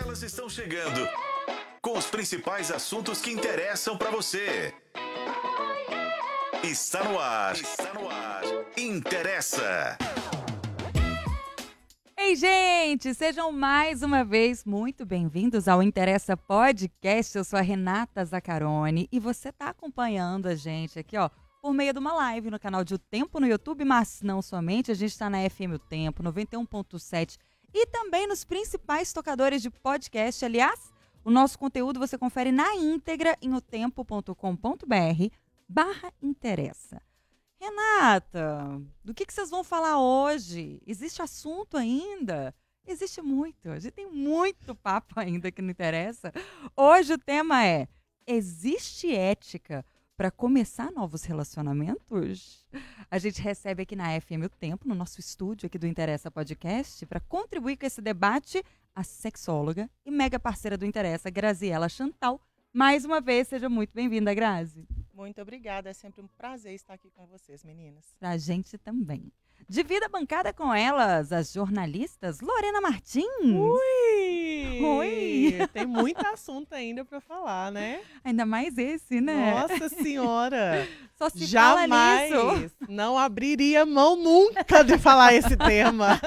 [0.00, 1.08] Elas estão chegando
[1.80, 4.74] com os principais assuntos que interessam para você.
[6.64, 7.54] Está no ar.
[7.54, 8.42] Está no ar.
[8.76, 9.96] Interessa.
[12.16, 17.38] Ei, gente, sejam mais uma vez muito bem-vindos ao Interessa Podcast.
[17.38, 21.30] Eu sou a Renata Zaccaroni e você está acompanhando a gente aqui, ó,
[21.62, 24.90] por meio de uma live no canal de O Tempo no YouTube, mas não somente,
[24.90, 27.36] a gente está na FM O Tempo 91.7
[27.74, 30.44] e também nos principais tocadores de podcast.
[30.44, 30.92] Aliás,
[31.24, 34.34] o nosso conteúdo você confere na íntegra em otempo.com.br
[35.68, 37.02] barra interessa.
[37.60, 40.80] Renata, do que, que vocês vão falar hoje?
[40.86, 42.54] Existe assunto ainda?
[42.86, 43.70] Existe muito.
[43.70, 46.32] A gente tem muito papo ainda que não interessa.
[46.76, 47.88] Hoje o tema é:
[48.26, 49.84] existe ética
[50.16, 52.64] para começar novos relacionamentos?
[53.10, 57.04] A gente recebe aqui na FM o Tempo, no nosso estúdio aqui do Interessa Podcast,
[57.06, 58.62] para contribuir com esse debate,
[58.94, 62.40] a sexóloga e mega parceira do Interessa, Graziela Chantal.
[62.72, 64.86] Mais uma vez, seja muito bem-vinda, Grazi.
[65.12, 68.04] Muito obrigada, é sempre um prazer estar aqui com vocês, meninas.
[68.18, 69.32] Pra gente também.
[69.68, 73.24] Divida a bancada com elas, as jornalistas Lorena Martins.
[73.42, 74.43] Ui!
[74.82, 75.58] Oi!
[75.72, 78.00] Tem muito assunto ainda para falar, né?
[78.24, 79.52] Ainda mais esse, né?
[79.68, 80.86] Nossa Senhora!
[81.16, 81.88] Só se Jamais
[82.32, 82.74] fala nisso.
[82.88, 86.20] não abriria mão nunca de falar esse tema.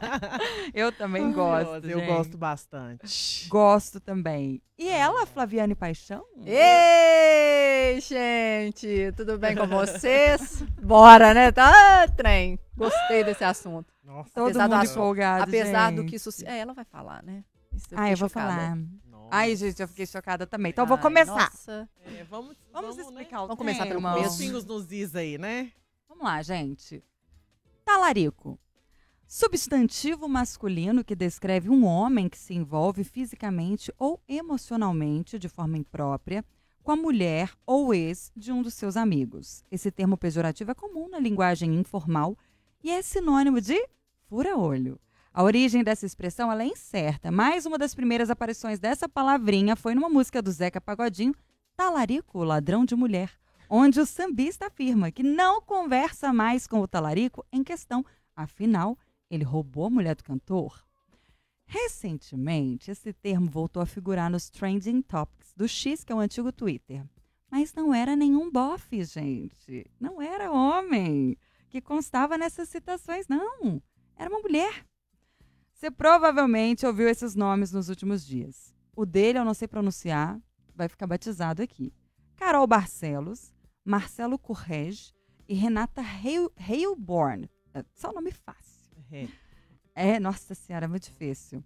[0.72, 1.70] Eu também gosto.
[1.74, 2.06] Nossa, Eu gente.
[2.08, 3.46] gosto bastante.
[3.48, 4.62] Gosto também.
[4.78, 6.24] E ela, Flaviane Paixão?
[6.46, 10.62] Ei, gente, tudo bem com vocês?
[10.82, 11.52] Bora, né?
[11.52, 12.58] Tá, trem.
[12.74, 13.92] Gostei desse assunto.
[14.02, 16.10] Nossa, Todo apesar do mundo assunto- empolgado, Apesar do gente.
[16.10, 16.30] que isso.
[16.46, 17.44] É, ela vai falar, né?
[17.74, 18.52] Isso Ah, eu vou chocada.
[18.52, 18.76] falar.
[19.06, 19.28] Nossa.
[19.30, 20.70] Ai, gente, eu fiquei chocada também.
[20.70, 21.50] Então, eu vou Ai, começar.
[21.50, 21.88] Nossa.
[22.04, 23.02] É, vamos, Vamos, né?
[23.02, 24.56] explicar o Vamos começar pelo começo.
[24.56, 25.72] Os nos is aí, né?
[26.08, 27.02] Vamos lá, gente.
[27.84, 28.58] Talarico.
[29.26, 36.44] Substantivo masculino que descreve um homem que se envolve fisicamente ou emocionalmente de forma imprópria
[36.82, 39.64] com a mulher ou ex de um dos seus amigos.
[39.70, 42.36] Esse termo pejorativo é comum na linguagem informal
[42.84, 43.82] e é sinônimo de
[44.28, 45.00] fura-olho.
[45.34, 50.08] A origem dessa expressão é incerta, mas uma das primeiras aparições dessa palavrinha foi numa
[50.10, 51.34] música do Zeca Pagodinho,
[51.74, 53.32] Talarico, ladrão de mulher,
[53.68, 58.04] onde o sambista afirma que não conversa mais com o talarico em questão,
[58.36, 58.98] afinal,
[59.30, 60.84] ele roubou a mulher do cantor.
[61.64, 66.52] Recentemente, esse termo voltou a figurar nos trending topics do X, que é o antigo
[66.52, 67.02] Twitter.
[67.50, 69.86] Mas não era nenhum bofe, gente.
[69.98, 71.38] Não era homem
[71.70, 73.82] que constava nessas citações, não.
[74.14, 74.84] Era uma mulher.
[75.82, 78.72] Você provavelmente ouviu esses nomes nos últimos dias.
[78.94, 80.40] O dele eu não sei pronunciar,
[80.76, 81.92] vai ficar batizado aqui.
[82.36, 83.52] Carol Barcelos,
[83.84, 85.12] Marcelo Correge
[85.48, 87.50] e Renata Heil- Heilborn.
[87.74, 88.96] É só nome fácil.
[89.10, 89.26] É.
[89.92, 91.64] É, nossa senhora, é muito difícil.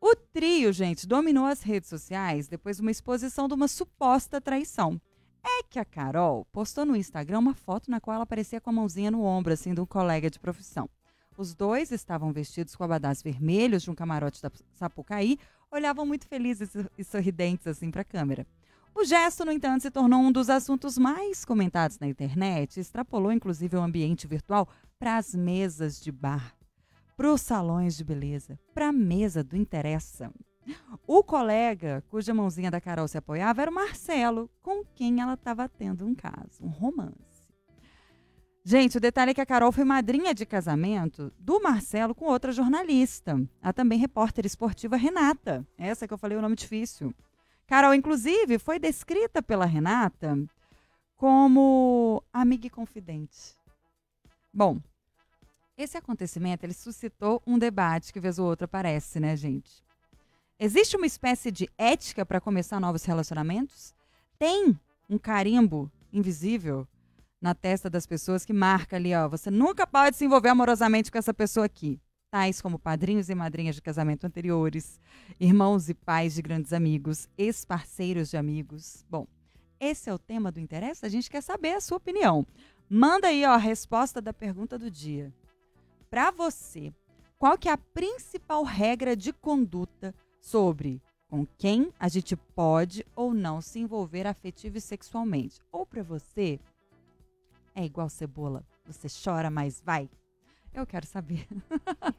[0.00, 5.00] O trio, gente, dominou as redes sociais depois de uma exposição de uma suposta traição.
[5.44, 8.74] É que a Carol postou no Instagram uma foto na qual ela aparecia com a
[8.74, 10.88] mãozinha no ombro, assim, de um colega de profissão.
[11.36, 15.38] Os dois estavam vestidos com abadás vermelhos de um camarote da Sapucaí,
[15.70, 18.46] olhavam muito felizes e sorridentes, assim, para a câmera.
[18.94, 23.32] O gesto, no entanto, se tornou um dos assuntos mais comentados na internet e extrapolou,
[23.32, 26.54] inclusive, o ambiente virtual para as mesas de bar
[27.20, 30.32] para os salões de beleza, para a mesa do Interessa.
[31.06, 35.68] O colega cuja mãozinha da Carol se apoiava era o Marcelo, com quem ela estava
[35.68, 37.29] tendo um caso, um romance.
[38.62, 42.52] Gente, o detalhe é que a Carol foi madrinha de casamento do Marcelo com outra
[42.52, 45.66] jornalista, a também repórter esportiva Renata.
[45.78, 47.14] Essa que eu falei o nome difícil.
[47.66, 50.38] Carol, inclusive, foi descrita pela Renata
[51.16, 53.56] como amiga e confidente.
[54.52, 54.78] Bom,
[55.76, 59.82] esse acontecimento ele suscitou um debate que vez ou outra aparece, né, gente?
[60.58, 63.94] Existe uma espécie de ética para começar novos relacionamentos?
[64.38, 64.78] Tem
[65.08, 66.86] um carimbo invisível
[67.40, 71.18] na testa das pessoas que marca ali, ó, você nunca pode se envolver amorosamente com
[71.18, 71.98] essa pessoa aqui.
[72.30, 75.00] Tais como padrinhos e madrinhas de casamento anteriores,
[75.40, 79.04] irmãos e pais de grandes amigos, ex-parceiros de amigos.
[79.08, 79.26] Bom,
[79.80, 82.46] esse é o tema do interesse, a gente quer saber a sua opinião.
[82.88, 85.32] Manda aí ó, a resposta da pergunta do dia.
[86.10, 86.92] Para você,
[87.38, 93.32] qual que é a principal regra de conduta sobre com quem a gente pode ou
[93.32, 95.60] não se envolver afetivo e sexualmente?
[95.72, 96.60] Ou para você,
[97.74, 100.08] é igual cebola, você chora, mas vai?
[100.72, 101.46] Eu quero saber.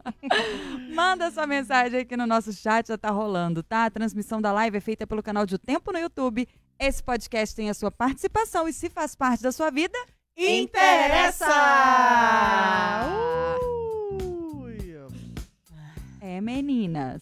[0.94, 3.86] Manda sua mensagem aqui no nosso chat, já tá rolando, tá?
[3.86, 6.48] A transmissão da live é feita pelo canal de O Tempo no YouTube.
[6.77, 9.98] Esse podcast tem a sua participação e se faz parte da sua vida,
[10.38, 11.45] Interessa!
[16.19, 17.21] É, meninas.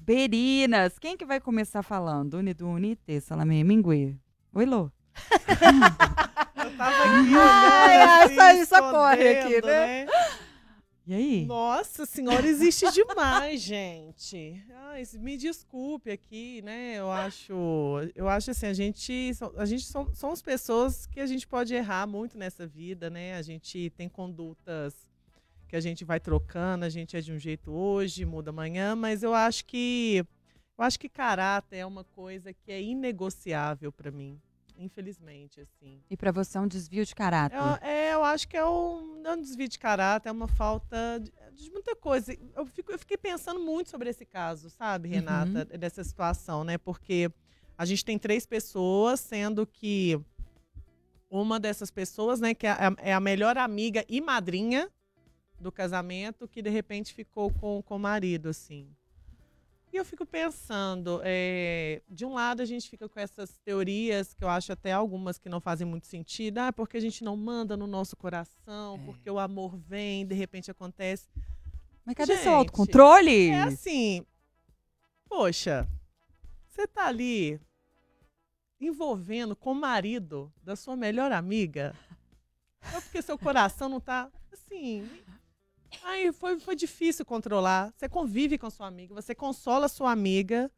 [0.00, 0.98] Berinas.
[0.98, 2.34] Quem que vai começar falando?
[2.34, 4.18] Unido, Unite, Salamé, Mingue.
[4.54, 4.90] Oi, Lô.
[6.76, 10.06] Tava aqui olhando Ai, assim, ai, só- só corre aqui, escondendo, né?
[11.06, 11.46] E aí?
[11.46, 14.60] Nossa senhora, existe demais, gente.
[14.88, 16.94] Ai, me desculpe aqui, né?
[16.96, 17.52] Eu acho,
[18.14, 22.06] eu acho assim, a gente, a gente so- somos pessoas que a gente pode errar
[22.08, 23.36] muito nessa vida, né?
[23.36, 24.94] A gente tem condutas
[25.68, 29.22] que a gente vai trocando, a gente é de um jeito hoje, muda amanhã, mas
[29.22, 30.24] eu acho que
[30.78, 34.40] eu acho que caráter é uma coisa que é inegociável para mim,
[34.78, 36.02] infelizmente, assim.
[36.10, 37.56] E pra você é um desvio de caráter.
[37.56, 40.46] Eu, é, eu acho que é um, não é um desvio de caráter, é uma
[40.48, 41.32] falta de,
[41.64, 42.36] de muita coisa.
[42.54, 46.76] Eu, fico- eu fiquei pensando muito sobre esse caso, sabe, Renata, dessa situação, né?
[46.78, 47.30] Porque
[47.78, 50.20] a gente tem três pessoas, sendo que
[51.30, 54.90] uma dessas pessoas, né, que é a, é a melhor amiga e madrinha
[55.58, 58.88] do casamento, que de repente ficou com, com o marido, assim.
[59.96, 64.44] E eu fico pensando, é, de um lado a gente fica com essas teorias, que
[64.44, 67.78] eu acho até algumas que não fazem muito sentido, ah, porque a gente não manda
[67.78, 69.04] no nosso coração, É.
[69.06, 71.30] porque o amor vem, de repente acontece.
[72.04, 73.48] Mas cadê Gente, seu autocontrole?
[73.48, 74.26] É assim,
[75.26, 75.88] poxa,
[76.66, 77.58] você tá ali
[78.78, 81.96] envolvendo com o marido da sua melhor amiga,
[82.94, 85.08] é porque seu coração não tá assim.
[86.02, 87.92] Aí foi, foi difícil controlar.
[87.96, 90.70] Você convive com sua amiga, você consola sua amiga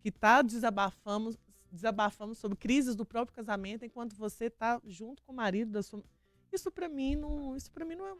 [0.00, 1.36] que tá desabafando,
[1.70, 6.02] desabafando sobre crises do próprio casamento enquanto você tá junto com o marido da sua
[6.50, 8.16] isso para mim não, isso para mim não é,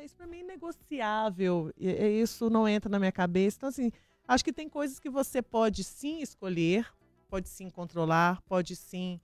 [0.00, 1.72] é isso para mim é negociável.
[1.78, 3.56] E- e isso não entra na minha cabeça.
[3.56, 3.90] Então assim,
[4.28, 6.86] acho que tem coisas que você pode sim escolher,
[7.30, 9.18] pode sim controlar, pode sim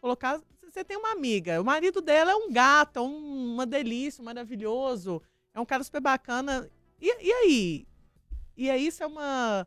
[0.00, 0.40] colocar.
[0.62, 5.20] Você tem uma amiga, o marido dela é um gato, um- uma delícia, um maravilhoso,
[5.54, 6.70] é um cara super bacana.
[7.00, 7.86] E, e aí?
[8.56, 9.66] E aí isso é uma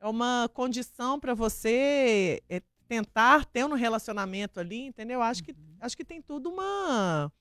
[0.00, 5.22] é uma condição para você é, tentar ter um relacionamento ali, entendeu?
[5.22, 7.32] Acho que acho que tem tudo uma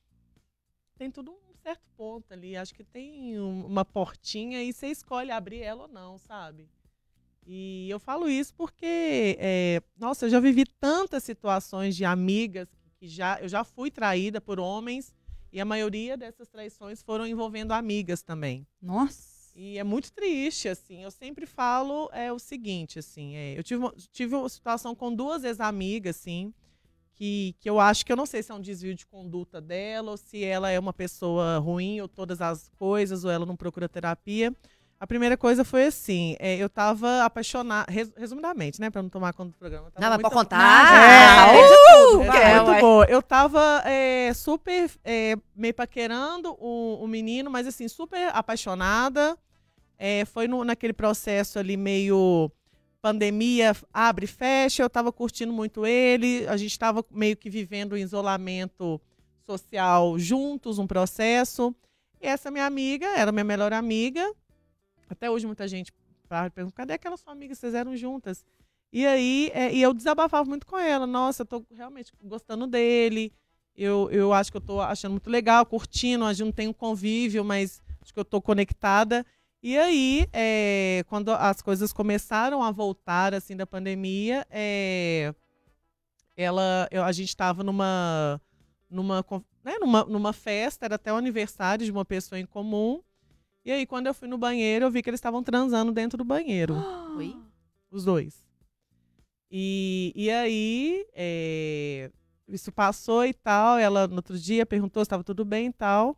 [0.98, 2.56] tem tudo um certo ponto ali.
[2.56, 6.70] Acho que tem um- uma portinha e você escolhe abrir ela ou não, sabe?
[7.46, 13.08] E eu falo isso porque, é, nossa, eu já vivi tantas situações de amigas que
[13.08, 15.14] já eu já fui traída por homens
[15.54, 18.66] e a maioria dessas traições foram envolvendo amigas também.
[18.82, 19.54] Nossa.
[19.56, 21.04] E é muito triste, assim.
[21.04, 23.36] Eu sempre falo é o seguinte, assim.
[23.36, 26.52] é, eu tive uma, tive uma situação com duas ex-amigas, assim,
[27.14, 30.10] que, que eu acho que eu não sei se é um desvio de conduta dela,
[30.10, 33.88] ou se ela é uma pessoa ruim, ou todas as coisas, ou ela não procura
[33.88, 34.52] terapia.
[35.00, 39.34] A primeira coisa foi assim, é, eu tava apaixonada, res- resumidamente, né, pra não tomar
[39.34, 39.92] conta do programa.
[40.00, 41.04] Não, mas pode contar.
[41.04, 42.24] É, Sabe de tudo.
[42.38, 43.06] é, muito boa.
[43.10, 49.38] Eu tava é, super é, meio paquerando o, o menino, mas assim, super apaixonada.
[49.98, 52.50] É, foi no- naquele processo ali meio
[53.02, 54.84] pandemia, abre e fecha.
[54.84, 56.48] Eu tava curtindo muito ele.
[56.48, 59.02] A gente tava meio que vivendo um isolamento
[59.46, 61.76] social juntos, um processo.
[62.22, 64.26] E essa minha amiga era minha melhor amiga.
[65.14, 65.92] Até hoje muita gente
[66.54, 67.54] pergunta, cadê aquela sua amiga?
[67.54, 68.44] Vocês eram juntas.
[68.92, 71.06] E aí, é, e eu desabafava muito com ela.
[71.08, 73.32] Nossa, eu tô realmente gostando dele.
[73.76, 76.26] Eu, eu acho que eu tô achando muito legal, curtindo.
[76.26, 79.26] A gente não tem um convívio, mas acho que eu tô conectada.
[79.62, 85.34] E aí, é, quando as coisas começaram a voltar, assim, da pandemia, é,
[86.36, 88.40] ela, eu- a gente estava numa,
[88.90, 89.26] numa,
[89.64, 93.02] né, numa, numa festa, era até o aniversário de uma pessoa em comum.
[93.66, 96.24] E aí, quando eu fui no banheiro, eu vi que eles estavam transando dentro do
[96.26, 96.76] banheiro
[97.18, 97.36] Oi?
[97.90, 98.46] os dois.
[99.50, 102.12] E, e aí, é,
[102.48, 103.78] isso passou e tal.
[103.78, 106.18] Ela, no outro dia, perguntou se estava tudo bem e tal.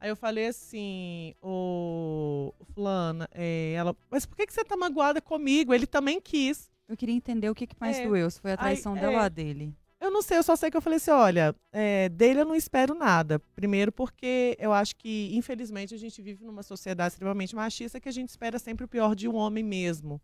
[0.00, 5.22] Aí eu falei assim, ô, fulana, é, ela, mas por que, que você tá magoada
[5.22, 5.72] comigo?
[5.72, 6.68] Ele também quis.
[6.88, 8.06] Eu queria entender o que, que mais É.
[8.08, 9.16] doeu, se foi a Ai, traição dela é.
[9.16, 9.72] ou a dele.
[10.02, 12.56] Eu não sei, eu só sei que eu falei assim, olha, é, dele eu não
[12.56, 13.38] espero nada.
[13.54, 18.12] Primeiro porque eu acho que, infelizmente, a gente vive numa sociedade extremamente machista que a
[18.12, 20.20] gente espera sempre o pior de um homem mesmo.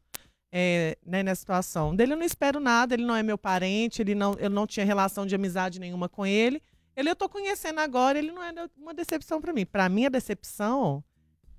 [0.51, 1.95] É, né, nessa situação.
[1.95, 4.85] Dele eu não espero nada, ele não é meu parente, ele não, eu não tinha
[4.85, 6.61] relação de amizade nenhuma com ele.
[6.97, 9.65] Ele eu tô conhecendo agora, ele não é uma decepção para mim.
[9.65, 11.05] Para mim, a decepção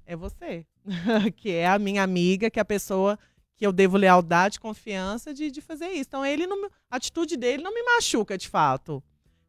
[0.06, 0.66] é você,
[1.38, 3.18] que é a minha amiga, que é a pessoa
[3.60, 6.08] que eu devo lealdade, confiança de, de fazer isso.
[6.08, 9.04] Então, ele não, a atitude dele não me machuca, de fato.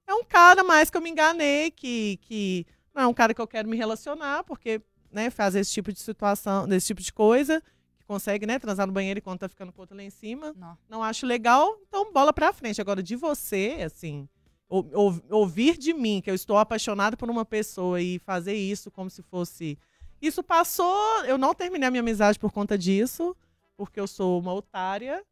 [0.04, 3.40] É um cara mais que eu me enganei, que, que não é um cara que
[3.40, 7.62] eu quero me relacionar, porque né, faz esse tipo de situação, desse tipo de coisa,
[7.96, 10.52] que consegue né, transar no banheiro enquanto tá ficando com outro lá em cima.
[10.56, 10.76] Não.
[10.88, 12.80] Não acho legal, então bola pra frente.
[12.80, 14.28] Agora, de você, assim,
[14.68, 18.90] ou- ou- ouvir de mim que eu estou apaixonado por uma pessoa e fazer isso
[18.90, 19.78] como se fosse.
[20.20, 23.36] Isso passou, eu não terminei a minha amizade por conta disso,
[23.80, 25.24] porque eu sou uma otária.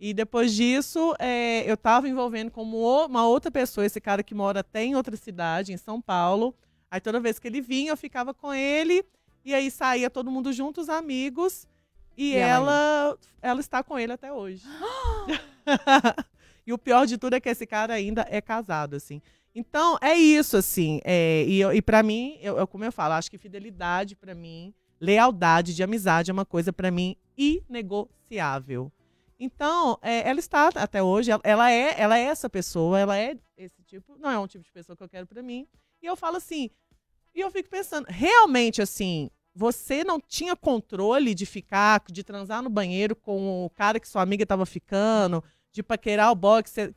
[0.00, 4.58] E depois disso, é, eu tava envolvendo como uma outra pessoa, esse cara que mora
[4.58, 6.52] até em outra cidade, em São Paulo.
[6.90, 9.04] Aí toda vez que ele vinha, eu ficava com ele.
[9.44, 11.68] E aí saía todo mundo junto, os amigos.
[12.18, 14.64] E, E ela ela, está com ele até hoje.
[16.66, 19.22] e o pior de tudo é que esse cara ainda é casado, assim.
[19.54, 21.00] Então, é isso, assim.
[21.04, 24.34] é, e eu- e para mim, eu, eu- como eu falo, acho que fidelidade pra
[24.34, 28.90] mim, lealdade de amizade é uma coisa pra mim inegociável.
[29.38, 33.82] Então, é, ela está até hoje, ela, é, ela é essa pessoa, ela é esse
[33.82, 35.66] tipo, não é um tipo de pessoa que eu quero pra mim.
[36.00, 36.70] E eu falo assim,
[37.34, 42.70] e eu fico pensando, realmente assim, você não tinha controle de ficar, de transar no
[42.70, 45.42] banheiro com o cara que sua amiga estava ficando,
[45.72, 46.94] de paquerar o boy você-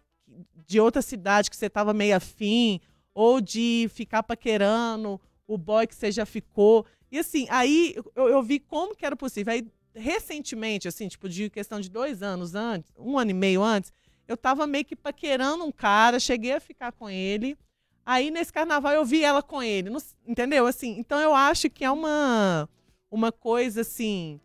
[0.67, 2.79] de outra cidade que você estava meio afim,
[3.15, 6.85] ou de ficar paquerando o boy que você já ficou.
[7.11, 9.53] E assim, aí eu, eu vi como que era possível.
[9.53, 13.91] Aí, recentemente, assim, tipo, de questão de dois anos antes, um ano e meio antes,
[14.27, 17.57] eu tava meio que paquerando um cara, cheguei a ficar com ele.
[18.05, 19.89] Aí, nesse carnaval, eu vi ela com ele.
[19.89, 20.67] não entendeu?
[20.67, 22.69] Assim, então eu acho que é uma,
[23.09, 24.39] uma coisa, assim.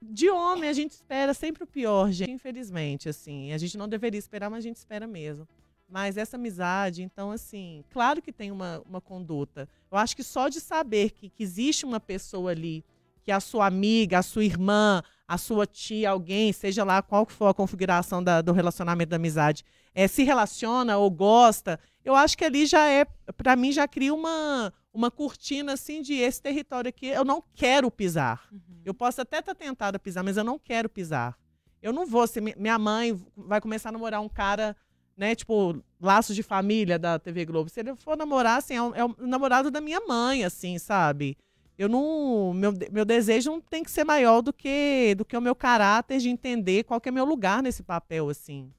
[0.00, 2.30] De homem, a gente espera sempre o pior, gente.
[2.30, 3.52] Infelizmente, assim.
[3.52, 5.48] A gente não deveria esperar, mas a gente espera mesmo.
[5.92, 9.68] Mas essa amizade, então, assim, claro que tem uma, uma conduta.
[9.90, 12.82] Eu acho que só de saber que, que existe uma pessoa ali,
[13.22, 17.26] que é a sua amiga, a sua irmã, a sua tia, alguém, seja lá qual
[17.26, 22.38] for a configuração da- do relacionamento da amizade, é, se relaciona ou gosta, eu acho
[22.38, 23.04] que ali já é,
[23.36, 27.90] para mim, já cria uma, uma cortina assim de esse território aqui, eu não quero
[27.90, 28.48] pisar.
[28.82, 31.36] Eu posso até estar tentada a pisar, mas eu não quero pisar.
[31.82, 34.74] Eu não vou, se mi- minha mãe vai começar a namorar um cara,
[35.22, 37.70] né, tipo, laços de família da TV Globo.
[37.70, 41.38] Se ele for namorar, assim, é, um- é o namorado da minha mãe, assim, sabe?
[41.78, 42.52] Eu não.
[42.52, 46.18] Meu, meu desejo não tem que ser maior do que, do que o meu caráter
[46.18, 48.72] de entender qual que é meu lugar nesse papel, assim.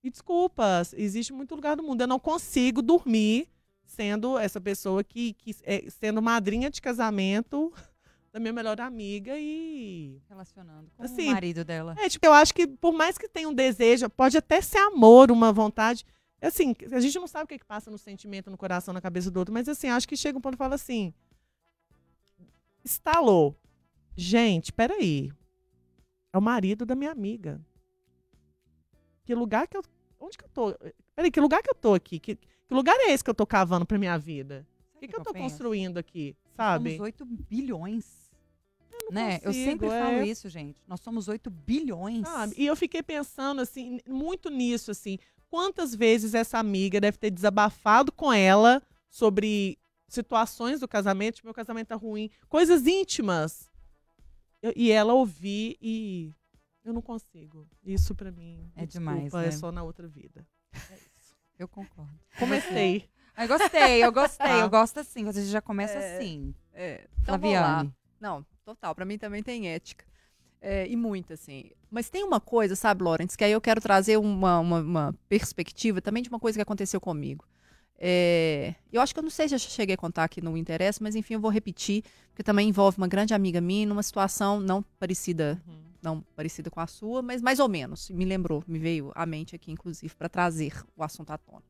[0.00, 2.02] E desculpa, existe muito lugar no mundo.
[2.02, 3.48] Eu não consigo dormir
[3.84, 7.72] sendo essa pessoa que, que é, sendo madrinha de casamento
[8.34, 11.94] da minha melhor amiga e Relacionando com Assim, o marido dela.
[11.96, 15.30] é, tipo, eu acho que por mais que tenha um desejo, pode até ser amor,
[15.30, 16.04] uma vontade.
[16.42, 19.30] Assim, a gente não sabe o que, que passa no sentimento, no coração, na cabeça
[19.30, 21.14] do outro, mas assim, acho que chega um ponto e fala assim.
[22.84, 23.56] Estalou.
[24.16, 25.30] Gente, peraí.
[26.32, 27.64] É o marido da minha amiga.
[29.24, 29.82] Que lugar que eu.
[30.18, 30.74] Onde que eu tô?
[31.14, 32.18] Peraí, que lugar que eu tô aqui?
[32.18, 34.66] Que, que lugar é esse que eu tô cavando pra minha vida?
[34.96, 35.44] O que, que, eu tô penso?
[35.44, 36.36] construindo aqui?
[36.56, 36.96] Sabe?
[36.96, 38.23] Somos 8 bilhões.
[39.04, 39.36] Não né?
[39.36, 40.00] Eu consigo, sempre é.
[40.00, 40.78] falo isso, gente.
[40.86, 42.26] Nós somos 8 bilhões.
[42.26, 42.54] Sabe?
[42.56, 45.18] E eu fiquei pensando assim, muito nisso, assim,
[45.48, 51.54] quantas vezes essa amiga deve ter desabafado com ela sobre situações do casamento, tipo, meu
[51.54, 53.70] casamento tá ruim, coisas íntimas.
[54.62, 56.32] Eu- e ela ouvir e
[56.84, 57.66] eu não consigo.
[57.84, 59.48] Isso pra mim É me demais, desculpa, né?
[59.48, 60.46] É só na outra vida.
[61.58, 62.18] Eu concordo.
[62.38, 63.08] Comecei.
[63.36, 64.46] Eu gostei, eu gostei.
[64.46, 64.58] Tá.
[64.60, 65.24] Eu gosto assim.
[65.24, 66.54] Você já começa É, assim.
[66.72, 67.60] É, então vamos lá.
[67.62, 67.94] Flaviane.
[68.20, 68.94] Não, total.
[68.94, 70.04] Pra mim também tem ética.
[70.60, 71.70] É, e muito, assim.
[71.90, 76.00] Mas tem uma coisa, sabe, Lawrence, que aí eu quero trazer uma, uma, uma perspectiva
[76.00, 77.44] também de uma coisa que aconteceu comigo.
[77.96, 81.02] É, eu acho que eu não sei se eu cheguei a contar aqui no Interesse,
[81.02, 84.82] mas enfim, eu vou repetir, porque também envolve uma grande amiga minha numa situação não
[84.98, 85.84] parecida Uhum.
[86.02, 88.10] não parecida com a sua, mas mais ou menos.
[88.10, 91.62] Me lembrou, me veio à mente aqui, inclusive, para trazer o assunto à tona.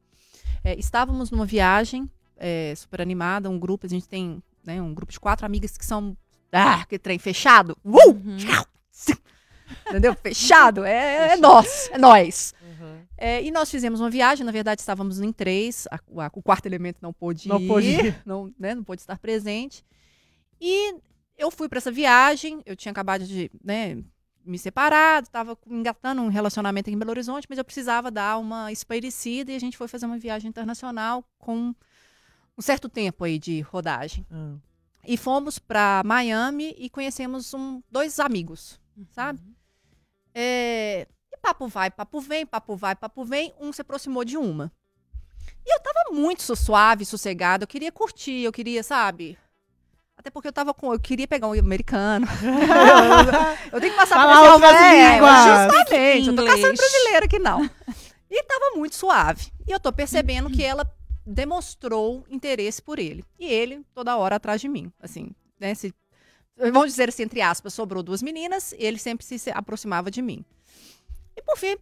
[0.63, 5.13] É, estávamos numa viagem é, super animada, um grupo, a gente tem né, um grupo
[5.13, 6.17] de quatro amigas que são.
[6.56, 7.76] Ah, que trem fechado!
[7.84, 8.11] Uh!
[8.11, 8.37] Uhum.
[9.88, 10.14] Entendeu?
[10.14, 10.84] Fechado!
[10.84, 12.54] É, é nós, é nós.
[12.62, 12.99] Uhum.
[13.16, 16.66] É, e nós fizemos uma viagem, na verdade estávamos em três, a- a- o quarto
[16.66, 18.23] elemento não pôde Não ir, pôde ir.
[18.26, 19.84] Não, né, não pôde estar presente.
[20.61, 20.94] E
[21.37, 23.99] eu fui para essa viagem, eu tinha acabado de né,
[24.44, 28.70] me separar, estava engatando um relacionamento aqui em Belo Horizonte, mas eu precisava dar uma
[28.70, 31.75] espairecida e a gente foi fazer uma viagem internacional com
[32.56, 34.26] um certo tempo aí de rodagem.
[34.30, 34.54] Ah.
[35.06, 38.80] E fomos para Miami e conhecemos um, dois amigos,
[39.11, 39.40] sabe?
[40.34, 43.52] É, e papo vai, papo vem, papo vai, papo vem.
[43.61, 44.73] Um se aproximou de uma.
[45.66, 47.64] E eu tava muito su- suave, sossegada.
[47.64, 49.38] Eu queria curtir, eu queria, sabe?
[50.16, 50.92] Até porque eu tava com.
[50.92, 52.26] Eu queria pegar um americano.
[53.73, 55.32] eu tenho que passar Falar por outras é, línguas.
[55.44, 56.28] Justamente.
[56.28, 56.76] Eu tô caçando English.
[56.76, 57.70] brasileira aqui, não.
[58.30, 59.52] E tava muito suave.
[59.66, 60.84] E eu tô percebendo que ela
[61.26, 63.25] demonstrou interesse por ele.
[63.38, 64.93] E ele, toda hora, atrás de mim.
[65.00, 65.75] Assim, né?
[65.75, 65.93] Se,
[66.57, 70.45] vamos dizer assim, entre aspas, sobrou duas meninas, ele sempre se aproximava de mim.
[71.37, 71.76] E por fim,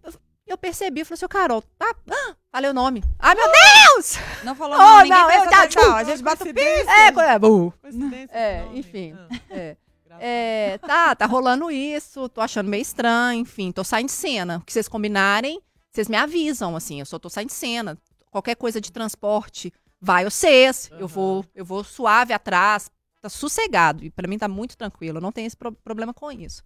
[0.47, 1.95] eu percebi, eu falei assim, "Ô, Carol, tá?
[2.11, 3.03] Ah, falei o nome.
[3.19, 4.15] Ai, meu Deus!
[4.45, 5.97] Não falou Oh, não, ninguém não, eu presta já- atenção.
[5.97, 6.59] A gente bota o?
[6.59, 7.75] É, é, burro.
[7.81, 8.79] Coincidência É, nome?
[8.79, 9.15] enfim.
[9.15, 9.77] Ah, É.
[10.25, 14.59] É, tá, tá rolando isso, tô achando meio estranho, enfim, tô saindo de cena.
[14.59, 15.59] O que vocês combinarem,
[15.91, 17.99] vocês me avisam, assim, eu só tô saindo de cena.
[18.33, 21.07] Qualquer coisa de transporte, vai vocês, eu Aham.
[21.07, 24.03] vou, eu vou suave atrás, tá sossegado.
[24.05, 26.65] E pra mim tá muito tranquilo, eu não tenho esse pro- problema com isso.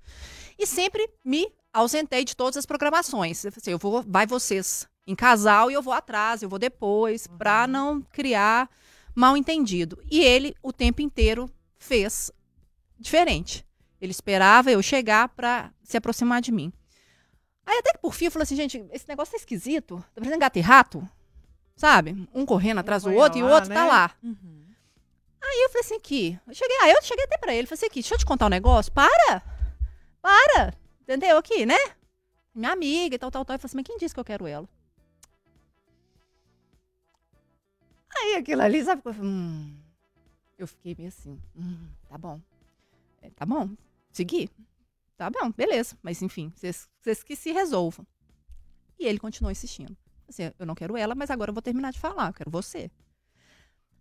[0.58, 3.44] E sempre me ausentei de todas as programações.
[3.44, 7.26] Eu assim, eu vou, vai vocês em casal e eu vou atrás, eu vou depois,
[7.26, 8.70] pra não criar
[9.14, 10.00] mal entendido.
[10.10, 12.30] E ele o tempo inteiro fez
[12.98, 13.66] diferente.
[14.00, 16.72] Ele esperava eu chegar pra se aproximar de mim.
[17.66, 19.96] Aí até que por fim eu falei assim, gente, esse negócio tá esquisito.
[20.14, 21.08] Tá parecendo gato e rato.
[21.76, 22.28] Sabe?
[22.34, 23.88] Um correndo atrás do correndo outro e o outro tá né?
[23.88, 24.16] lá.
[24.22, 24.64] Uhum.
[25.42, 26.40] Aí eu falei assim, aqui.
[26.46, 28.46] Eu cheguei, aí eu cheguei até pra ele, falei assim, aqui, deixa eu te contar
[28.46, 28.90] um negócio.
[28.90, 29.42] Para!
[30.20, 30.74] Para!
[31.02, 31.36] Entendeu?
[31.36, 31.76] Aqui, né?
[32.54, 33.54] Minha amiga e tal, tal, tal.
[33.54, 34.68] Eu falei assim, mas quem disse que eu quero ela?
[38.18, 39.02] Aí aquilo ali, sabe?
[39.20, 39.76] Hum.
[40.58, 42.40] eu fiquei meio assim, hum, tá bom.
[43.20, 43.68] É, tá bom,
[44.10, 44.48] segui.
[45.16, 45.96] Tá bom, beleza.
[46.02, 48.06] Mas enfim, vocês que se resolvam.
[48.98, 49.96] E ele continuou insistindo.
[50.28, 52.90] Assim, eu não quero ela, mas agora eu vou terminar de falar, eu quero você.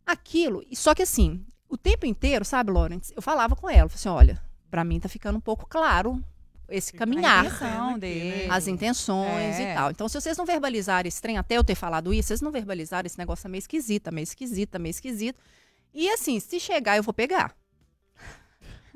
[0.05, 3.96] Aquilo, e só que assim, o tempo inteiro, sabe, Lawrence, eu falava com ela, falei
[3.96, 6.24] assim, olha, pra mim tá ficando um pouco claro
[6.70, 8.48] esse Fica caminhar A intenção Aqui, dele.
[8.48, 8.53] né?
[8.53, 9.72] as intenções É.
[9.72, 9.91] e tal.
[9.91, 13.05] Então, se vocês não verbalizarem esse trem, até eu ter falado isso, vocês não verbalizarem
[13.08, 15.39] esse negócio é meio esquisito, é meio esquisito, é meio esquisito.
[15.94, 17.55] E assim, se chegar, eu vou pegar.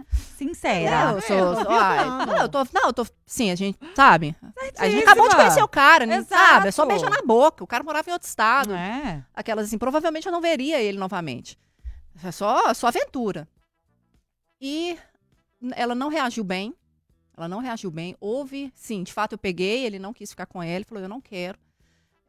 [0.38, 1.12] Sincera.
[1.12, 1.36] eu É, sou.
[1.38, 2.68] eu tô não, eu tô.
[2.74, 3.06] Não, eu tô.
[3.26, 3.78] Sim, a gente.
[3.96, 4.36] Sabe?
[4.42, 5.02] A gente Certíssima.
[5.02, 6.68] acabou de conhecer o cara, não sabe?
[6.68, 7.64] É só beijar na boca.
[7.64, 8.74] O cara morava em outro estado.
[8.74, 9.24] É.
[9.34, 11.58] Aquelas assim, provavelmente eu não veria ele novamente.
[12.24, 13.48] É só, só aventura.
[14.62, 14.98] E
[15.76, 16.74] ela não reagiu bem.
[17.38, 18.16] Ela não reagiu bem.
[18.20, 21.08] Houve, sim, de fato eu peguei, ele não quis ficar com ela, ele falou, eu
[21.10, 21.58] não quero.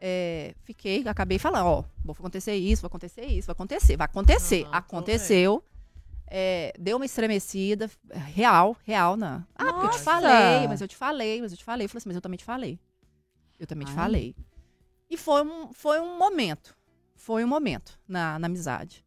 [0.03, 4.63] É, fiquei, acabei falando, ó, vai acontecer isso, vai acontecer isso, vai acontecer, vai acontecer.
[4.67, 5.65] Aham, Aconteceu.
[6.33, 9.45] É, deu uma estremecida, real, real, na.
[9.53, 10.05] Ah, porque eu te Nossa!
[10.05, 11.85] falei, mas eu te falei, mas eu te falei.
[11.87, 12.79] Eu falei assim, mas eu também te falei.
[13.59, 13.97] Eu também te Ai.
[13.97, 14.37] falei.
[15.11, 16.77] E foi um, foi um momento.
[17.17, 19.05] Foi um momento na, na amizade.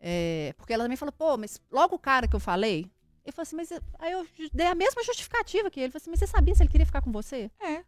[0.00, 2.90] É, porque ela também falou, pô, mas logo o cara que eu falei,
[3.24, 5.92] eu falei assim, mas aí eu dei a mesma justificativa que ele.
[5.92, 7.50] Falou assim, mas você sabia se ele queria ficar com você?
[7.60, 7.84] É.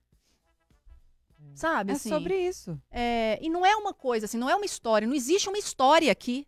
[1.54, 1.92] Sabe?
[1.92, 2.78] É assim, sobre isso.
[2.90, 5.08] é, e não é uma coisa, assim, não é uma história.
[5.08, 6.46] Não existe uma história aqui.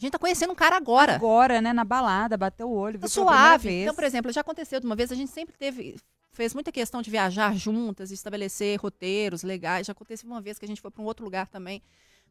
[0.00, 1.14] A gente tá conhecendo um cara agora.
[1.14, 3.82] Agora, né, na balada, bateu o olho, Tá suave.
[3.82, 5.96] Então, por exemplo, já aconteceu de uma vez, a gente sempre teve.
[6.32, 9.86] Fez muita questão de viajar juntas, estabelecer roteiros legais.
[9.86, 11.82] Já aconteceu uma vez que a gente foi para um outro lugar também.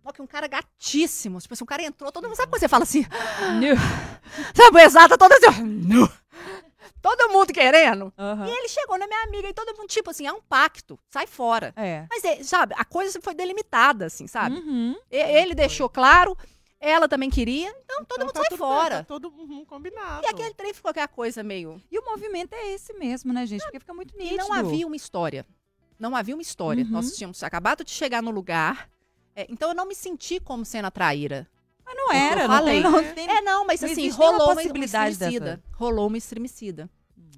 [0.01, 1.39] Só que um cara gatíssimo.
[1.39, 2.35] Tipo assim, um cara entrou, todo mundo.
[2.35, 3.05] Sabe quando você fala assim?
[4.55, 5.89] Sabe, exata, toda assim.
[7.01, 8.11] Todo mundo querendo.
[8.17, 8.45] Aham.
[8.47, 10.99] E ele chegou na minha amiga e todo mundo, tipo assim, é um pacto.
[11.09, 11.73] Sai fora.
[11.77, 12.05] É.
[12.09, 14.57] Mas, é, sabe, a coisa foi delimitada, assim, sabe?
[14.57, 14.97] Uhum.
[15.09, 16.37] Ele deixou claro,
[16.79, 18.95] ela também queria, então todo Então mundo tá sai fora.
[18.95, 20.23] bem, tá todo uhum, combinado.
[20.25, 21.81] E aquele trem ficou aquela coisa meio.
[21.91, 23.61] E o movimento é esse mesmo, né, gente?
[23.63, 24.37] Porque fica muito E nítido.
[24.37, 25.45] não havia uma história.
[25.97, 26.83] Não havia uma história.
[26.85, 26.91] Uhum.
[26.91, 28.89] Nós tínhamos acabado de chegar no lugar.
[29.35, 31.47] é, então eu não me senti como sendo a traíra.
[31.85, 32.81] Mas não era, eu não falei.
[32.81, 35.45] tem, não tem É, não, mas Não assim, rolou uma, uma possibilidade estremecida.
[35.57, 35.63] dessa.
[35.75, 36.89] Rolou uma estremecida.
[37.17, 37.29] Hum.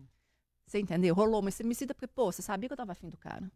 [0.67, 1.15] Você entendeu?
[1.15, 3.49] Rolou uma estremecida porque, pô, você sabia que eu tava afim do cara.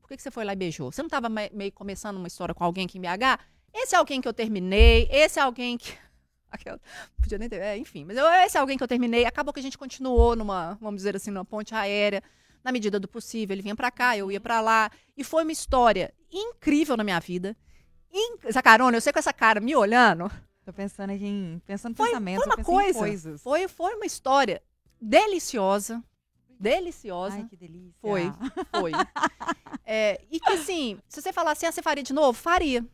[0.00, 0.90] Por que, que você foi lá e beijou?
[0.92, 3.40] Você não tava me- meio começando uma história com alguém aqui em BH?
[3.78, 5.92] Esse é alguém que eu terminei, esse é alguém que.
[6.50, 6.80] Aquela-
[7.20, 7.60] Podia nem ter.
[7.60, 9.24] É, enfim, mas eu- esse é alguém que eu terminei.
[9.24, 12.22] Acabou que a gente continuou numa, vamos dizer assim, numa ponte aérea.
[12.64, 14.90] Na medida do possível, ele vinha pra cá, eu ia pra lá.
[15.16, 17.56] E foi uma história incrível na minha vida.
[18.12, 18.38] In...
[18.44, 20.30] Essa carona, eu sei com essa cara me olhando.
[20.64, 21.62] Tô pensando aqui em.
[21.66, 22.98] Pensando em Foi- pensamentos, foi uma coisa.
[22.98, 23.42] coisas.
[23.42, 24.60] Foi, foi uma história
[25.00, 26.02] deliciosa.
[26.58, 27.36] Deliciosa.
[27.36, 27.92] Ai, que delícia.
[28.00, 28.32] Foi.
[28.80, 28.92] Foi.
[29.88, 32.32] É, e que assim, se você falar assim, ah, você faria de novo?
[32.36, 32.84] Faria.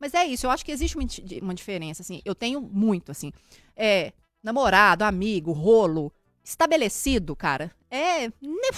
[0.00, 1.06] Mas é isso, eu acho que existe uma,
[1.42, 2.20] uma diferença, assim.
[2.24, 3.32] Eu tenho muito, assim.
[3.76, 7.70] É, namorado, amigo, rolo, estabelecido, cara.
[7.90, 8.28] É.
[8.28, 8.70] ne-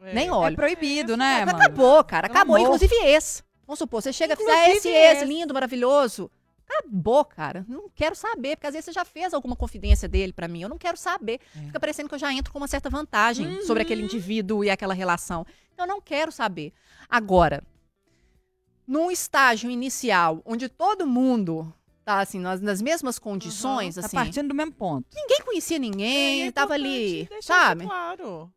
[0.00, 0.14] É.
[0.14, 0.54] Nem É olho.
[0.56, 1.58] proibido, né, mano?
[1.58, 2.26] Acabou, cara.
[2.26, 2.56] Acabou.
[2.56, 2.66] amor.
[2.66, 3.42] Inclusive esse.
[3.66, 5.24] Vamos supor, você chega e fala, ah, esse ex, esse.
[5.26, 6.30] lindo, maravilhoso.
[6.68, 7.64] Acabou, cara.
[7.68, 10.62] Não quero saber, porque às vezes você já fez alguma confidência dele pra mim.
[10.62, 11.40] Eu não quero saber.
[11.56, 11.60] É.
[11.66, 14.94] Fica parecendo que eu já entro com uma certa vantagem sobre aquele indivíduo e aquela
[14.94, 15.44] relação.
[15.72, 16.72] Então eu não quero saber.
[17.08, 17.62] Agora,
[18.88, 21.72] num estágio inicial, onde todo mundo
[22.04, 25.06] tá assim, nas, nas mesmas condições, Tá assim, partindo do mesmo ponto.
[25.14, 27.84] ninguém conhecia É ninguém, tava ali, sabe?
[27.84, 28.50] Claro.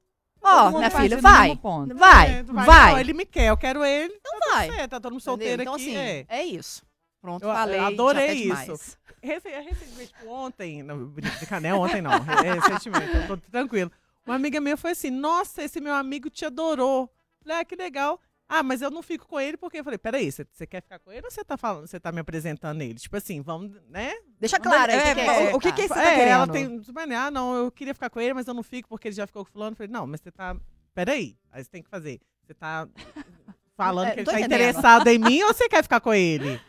[0.44, 1.60] Ó, mundo minha filha, vai.
[1.94, 2.92] Vai, É, vai.
[2.94, 4.14] Não, ele me quer, eu quero ele.
[4.16, 4.70] Então vai.
[4.80, 5.84] É, tá todo mundo solteiro então, aqui.
[5.90, 6.26] assim, é.
[6.30, 6.82] é isso.
[7.22, 7.80] Pronto, Eu- eu falei.
[7.80, 8.98] adorei já até isso.
[9.22, 13.92] Recentemente, ontem, não, brincadeira, não é ontem não, é recentemente, eu tô tranquilo.
[14.26, 17.08] Uma amiga minha foi assim, nossa, esse meu amigo te adorou.
[17.44, 18.20] Falei, ah, que legal.
[18.54, 21.00] Ah, mas eu não fico com ele porque eu falei, peraí, você, você quer ficar
[21.00, 22.96] com ele ou você tá falando, você tá me apresentando ele?
[22.96, 24.14] Tipo assim, vamos, né?
[24.38, 24.98] Deixa claro aí.
[24.98, 25.96] É, o que que é, o que que é tá?
[25.96, 26.70] você tá é, ela querendo?
[26.70, 26.80] tem.
[26.82, 29.26] tipo, Ah, não, eu queria ficar com ele, mas eu não fico porque ele já
[29.26, 29.72] ficou com fulano.
[29.72, 30.58] Eu falei, não, mas você tá.
[30.94, 32.20] Peraí, aí você tem que fazer.
[32.46, 32.90] Você tá
[33.78, 34.54] falando É, que ele tá entendendo.
[34.60, 36.60] interessado em mim ou você quer ficar com ele?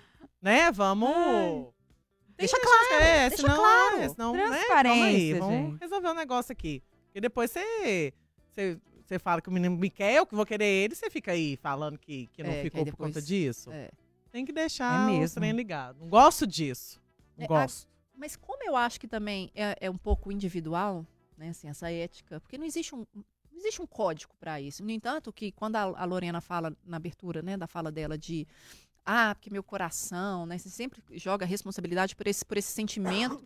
[0.40, 0.70] Né?
[0.70, 1.72] Vamos.
[2.36, 3.96] Deixa Tem que claro, é, deixa senão, claro.
[3.96, 4.38] É, senão, né?
[4.42, 5.80] Calma aí, Transparência, vamos gente.
[5.80, 6.82] resolver um negócio aqui.
[7.06, 8.12] Porque depois você,
[8.50, 8.80] você,
[9.14, 11.56] você fala que o menino me quer, eu que vou querer ele, você fica aí
[11.56, 13.70] falando que, que não É, que ficou aí por conta depois- disso.
[13.72, 13.90] É.
[14.30, 15.34] Tem que deixar É o mesmo.
[15.40, 15.98] trem ligado.
[16.00, 17.00] Não gosto disso.
[17.36, 17.86] Não É, a- gosto.
[18.16, 21.04] Mas como eu acho que também é, é um pouco individual,
[21.36, 24.82] né, assim, essa ética, porque não existe um, não existe um código para isso.
[24.82, 28.46] No entanto, que quando a, a Lorena fala na abertura, né, da fala dela de
[29.04, 33.44] ah, porque meu coração, né, você sempre joga a responsabilidade por esse, por esse sentimento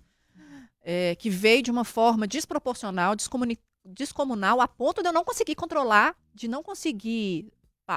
[0.82, 5.54] é, que veio de uma forma desproporcional, descomuni- descomunal, a ponto de eu não conseguir
[5.54, 7.52] controlar, de não conseguir,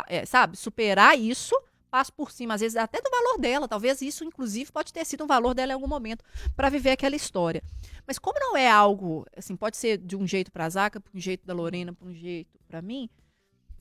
[0.08, 1.56] é, sabe, superar isso,
[1.90, 3.68] passo por cima, às vezes até do valor dela.
[3.68, 6.24] Talvez isso, inclusive, pode ter sido um valor dela em algum momento
[6.56, 7.64] para viver aquela história.
[8.06, 11.12] Mas como não é algo, assim, pode ser de um jeito para a Zaca, para
[11.16, 13.10] um jeito da Lorena, para um jeito para mim,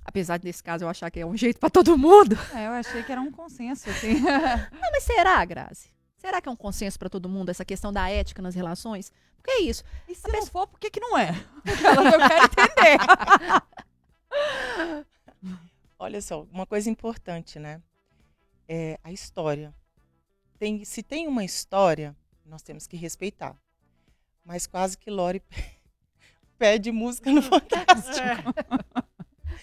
[0.05, 2.37] apesar desse caso eu achar que é um jeito para todo mundo.
[2.55, 4.15] É, eu achei que era um consenso, assim.
[4.15, 5.91] Não, mas será, Grazi?
[6.19, 9.13] Será que é um consenso para todo mundo essa questão da ética nas relações?
[9.37, 9.85] Porque é isso.
[10.09, 11.31] E se não for, por que que não é?
[11.65, 12.99] Eu quero entender.
[15.99, 17.81] Olha só, uma coisa importante, né?
[18.69, 19.73] É a história.
[20.59, 23.57] Tem, se tem uma história, nós temos que respeitar.
[24.45, 25.41] Mas quase que Lore
[26.59, 28.55] pede música no Fantástico.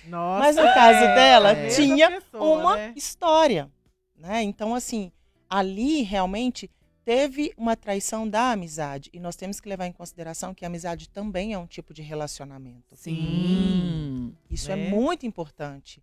[0.07, 2.93] Nossa, Mas no caso é, dela, a mesma tinha pessoa, uma né?
[2.95, 3.71] história,
[4.15, 4.43] né?
[4.43, 5.11] Então, assim,
[5.49, 6.69] ali realmente
[7.03, 9.09] teve uma traição da amizade.
[9.13, 12.01] E nós temos que levar em consideração que a amizade também é um tipo de
[12.01, 12.95] relacionamento.
[12.95, 14.35] Sim.
[14.49, 14.87] Isso Né?
[14.87, 16.01] é muito importante.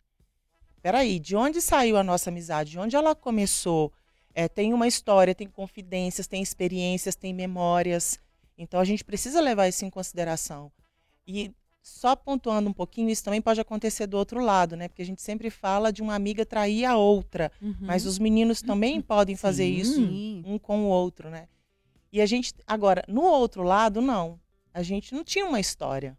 [0.80, 2.72] Peraí, de onde saiu a nossa amizade?
[2.72, 3.92] De onde ela começou?
[4.34, 8.18] É, tem uma história, tem confidências, tem experiências, tem memórias.
[8.56, 10.70] Então a gente precisa levar isso em consideração.
[11.26, 11.52] E
[11.82, 14.86] só pontuando um pouquinho, isso também pode acontecer do outro lado, né?
[14.88, 17.50] Porque a gente sempre fala de uma amiga trair a outra.
[17.80, 19.72] Mas os meninos também podem fazer Sim.
[19.80, 20.00] isso
[20.46, 21.48] um com o outro, né?
[22.12, 24.38] E a gente, agora, no outro lado, não.
[24.72, 26.16] A gente não tinha uma história.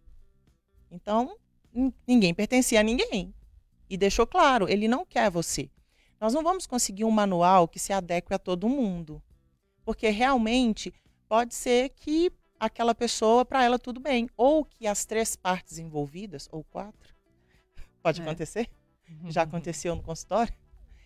[0.91, 1.37] Então,
[1.73, 3.33] nin- ninguém pertencia a ninguém.
[3.89, 5.69] E deixou claro, ele não quer você.
[6.19, 9.21] Nós não vamos conseguir um manual que se adeque a todo mundo.
[9.85, 10.93] Porque realmente
[11.27, 12.31] pode ser que
[12.65, 14.29] aquela pessoa, para ela, tudo bem.
[14.37, 17.13] Ou que as três partes envolvidas, ou quatro,
[18.01, 18.23] pode É.
[18.23, 18.69] acontecer.
[19.29, 20.53] Já aconteceu no consultório?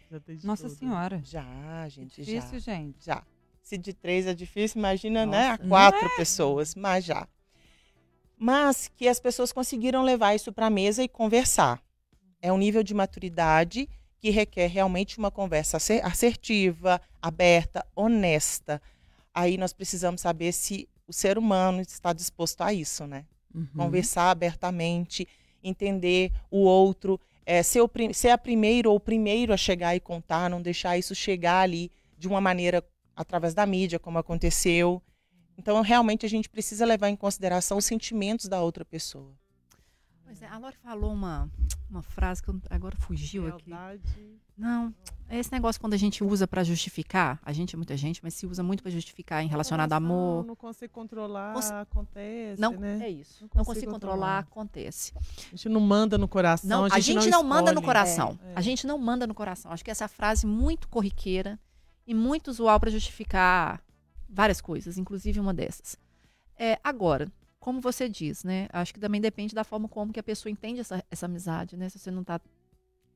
[0.09, 0.77] Já Nossa tudo.
[0.77, 1.21] senhora.
[1.23, 2.31] Já, gente, já.
[2.39, 3.03] Difícil, gente.
[3.05, 3.23] Já.
[3.61, 5.47] Se de três é difícil, imagina, né?
[5.47, 5.67] A Nossa.
[5.67, 7.27] quatro pessoas, mas já.
[8.37, 11.81] Mas que as pessoas conseguiram levar isso para a mesa e conversar.
[12.41, 13.89] É um nível de maturidade
[14.19, 18.81] que requer realmente uma conversa asser- assertiva, aberta, honesta.
[19.33, 23.25] Aí nós precisamos saber se o ser humano está disposto a isso, né?
[23.53, 23.67] Uhum.
[23.75, 25.27] Conversar abertamente,
[25.63, 29.99] entender o outro, é, ser, o ser a primeira ou o primeiro a chegar e
[29.99, 32.83] contar, não deixar isso chegar ali de uma maneira
[33.15, 35.01] através da mídia, como aconteceu.
[35.57, 39.33] Então, realmente, a gente precisa levar em consideração os sentimentos da outra pessoa.
[40.27, 41.49] Pois é, a Lore falou uma,
[41.89, 43.69] uma frase que agora fugiu aqui.
[43.69, 44.01] Lealdade.
[44.57, 44.93] Não,
[45.29, 48.33] é esse negócio quando a gente usa pra justificar, a gente é muita gente, mas
[48.33, 50.45] se usa muito pra justificar em relacionado a Coração, amor.
[50.45, 52.99] Não consigo controlar, Cons- acontece, Não, né?
[53.03, 53.37] é isso.
[53.43, 55.13] Não Não, consigo consigo controlar, acontece.
[55.17, 58.37] A gente não manda no coração, Não, a gente, não, manda no coração.
[58.43, 58.53] É.
[58.55, 59.71] A gente não manda no coração.
[59.71, 61.57] Acho que essa frase é muito corriqueira
[62.05, 63.81] e muito usual pra justificar
[64.27, 65.95] várias coisas, inclusive uma dessas.
[66.59, 68.67] É, agora, como você diz, né?
[68.71, 71.89] Acho que também depende da forma como que a pessoa entende essa, essa amizade, né?
[71.89, 72.39] Se você não tá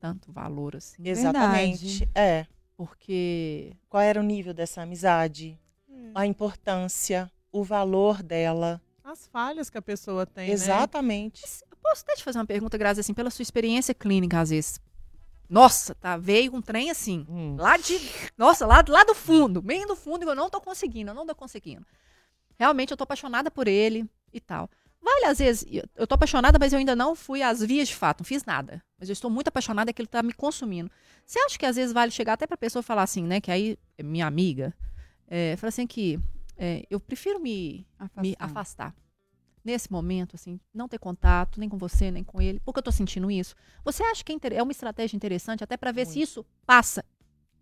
[0.00, 1.02] tanto valor assim.
[1.06, 2.08] Exatamente.
[2.14, 2.46] É.
[2.76, 5.58] Porque Qual era o nível dessa amizade?
[5.88, 6.10] É.
[6.14, 8.80] A importância, o valor dela.
[9.04, 10.52] As falhas que a pessoa tem, né?
[10.52, 11.42] Exatamente.
[11.70, 14.80] Eu posso até te fazer uma pergunta, Grazi, assim, pela sua experiência clínica, às vezes.
[15.48, 17.56] Nossa, tá, veio um trem assim, Hum.
[17.58, 17.98] lá de,
[18.38, 21.34] nossa, lá, lá do fundo, bem do fundo, eu não tô conseguindo, eu não tô
[21.34, 21.84] conseguindo.
[22.58, 24.68] Realmente eu tô apaixonada por ele e tal.
[25.00, 25.64] Vale, às vezes,
[25.96, 28.80] eu- tô apaixonada, mas eu ainda não fui às vias de fato, não fiz nada.
[28.98, 30.90] Mas eu estou muito apaixonada, aquilo tá me consumindo.
[31.26, 33.76] Você acha que às vezes vale chegar até pra pessoa falar assim, né, que aí,
[34.02, 34.72] minha amiga,
[35.26, 36.20] é, fala assim que
[36.56, 37.84] é, eu prefiro me,
[38.16, 38.44] me Afastar.
[38.44, 38.94] afastar.
[39.64, 42.92] Nesse momento, assim, não ter contato nem com você, nem com ele, porque eu tô
[42.92, 43.54] sentindo isso.
[43.84, 46.28] Você acha que é é uma estratégia interessante até pra ver se Muito.
[46.28, 47.04] isso passa?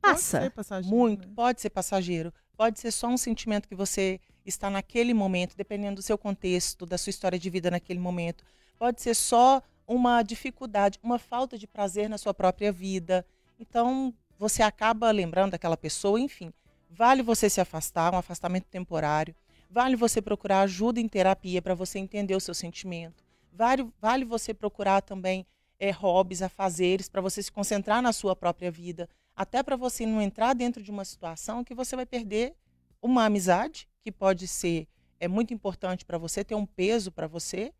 [0.02, 0.40] Pode Passa.
[0.42, 1.28] ser passageiro, Muito.
[1.28, 1.34] né?
[1.36, 2.32] Pode ser passageiro.
[2.56, 6.98] Pode ser só um sentimento que você está naquele momento, dependendo do seu contexto, da
[6.98, 8.44] sua história de vida naquele momento.
[8.78, 13.26] Pode ser só uma dificuldade, uma falta de prazer na sua própria vida.
[13.58, 16.52] Então, você acaba lembrando daquela pessoa, enfim.
[16.88, 19.34] Vale você se afastar, um afastamento temporário.
[19.68, 23.22] Vale você procurar ajuda em terapia para você entender o seu sentimento.
[23.52, 25.46] Vale, vale você procurar também
[25.78, 29.08] é, hobbies, afazeres, para você se concentrar na sua própria vida.
[29.36, 32.54] Até para você não entrar dentro de uma situação que você vai perder
[33.02, 34.86] uma amizade, que pode ser
[35.18, 37.72] é muito importante para você, ter um peso para você,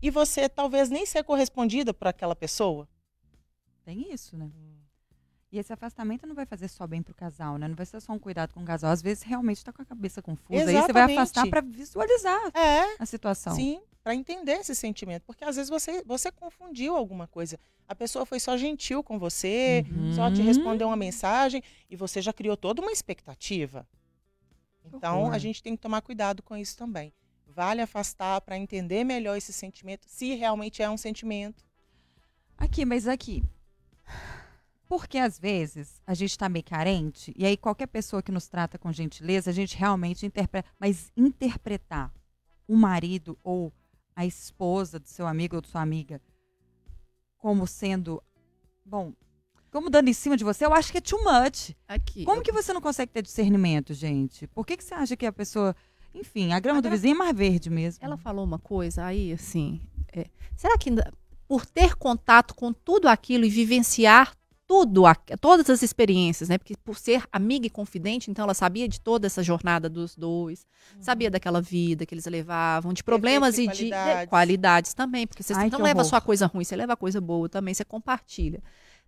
[0.00, 2.88] e você talvez nem ser correspondida por aquela pessoa.
[3.84, 4.50] Tem isso, né?
[5.52, 7.68] E esse afastamento não vai fazer só bem pro casal, né?
[7.68, 8.90] Não vai ser só um cuidado com o casal.
[8.90, 10.58] Às vezes realmente tá com a cabeça confusa.
[10.58, 11.18] Aí você vai Exatamente.
[11.18, 13.54] afastar para visualizar É, a situação.
[13.54, 17.58] sim, para entender esse sentimento, porque às vezes você você confundiu alguma coisa.
[17.86, 19.84] A pessoa foi só gentil com você,
[20.16, 20.46] só te Uhum.
[20.46, 23.86] respondeu uma mensagem e você já criou toda uma expectativa.
[24.84, 25.34] Então, horror.
[25.34, 27.12] a gente tem que tomar cuidado com isso também.
[27.46, 31.64] Vale afastar para entender melhor esse sentimento, se realmente é um sentimento.
[32.56, 33.44] Aqui, mas aqui.
[34.88, 38.78] Porque às vezes a gente tá meio carente, e aí qualquer pessoa que nos trata
[38.78, 40.68] com gentileza, a gente realmente interpreta.
[40.78, 42.12] Mas interpretar
[42.68, 43.72] o marido ou
[44.14, 46.20] a esposa do seu amigo ou de sua amiga
[47.38, 48.22] como sendo.
[48.84, 49.12] Bom,
[49.72, 51.74] como dando em cima de você, eu acho que é too much.
[51.88, 52.24] Aqui.
[52.24, 54.46] Como que você não consegue ter discernimento, gente?
[54.48, 55.74] Por que, que você acha que a pessoa.
[56.14, 58.04] Enfim, a grama do vizinho é mais verde mesmo.
[58.04, 59.80] Ela falou uma coisa aí, assim.
[60.12, 60.90] é, será que
[61.48, 64.34] por ter contato com tudo aquilo e vivenciar
[64.66, 65.02] tudo,
[65.40, 66.56] todas as experiências, né?
[66.56, 70.66] Porque por ser amiga e confidente, então ela sabia de toda essa jornada dos dois,
[70.98, 74.22] sabia daquela vida que eles levavam, de problemas e e de qualidades.
[74.22, 76.10] é, qualidades também, porque você Ai, não leva horror.
[76.10, 78.62] só a coisa ruim, você leva a coisa boa também, você compartilha.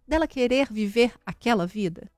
[0.06, 2.10] Dela querer viver aquela vida.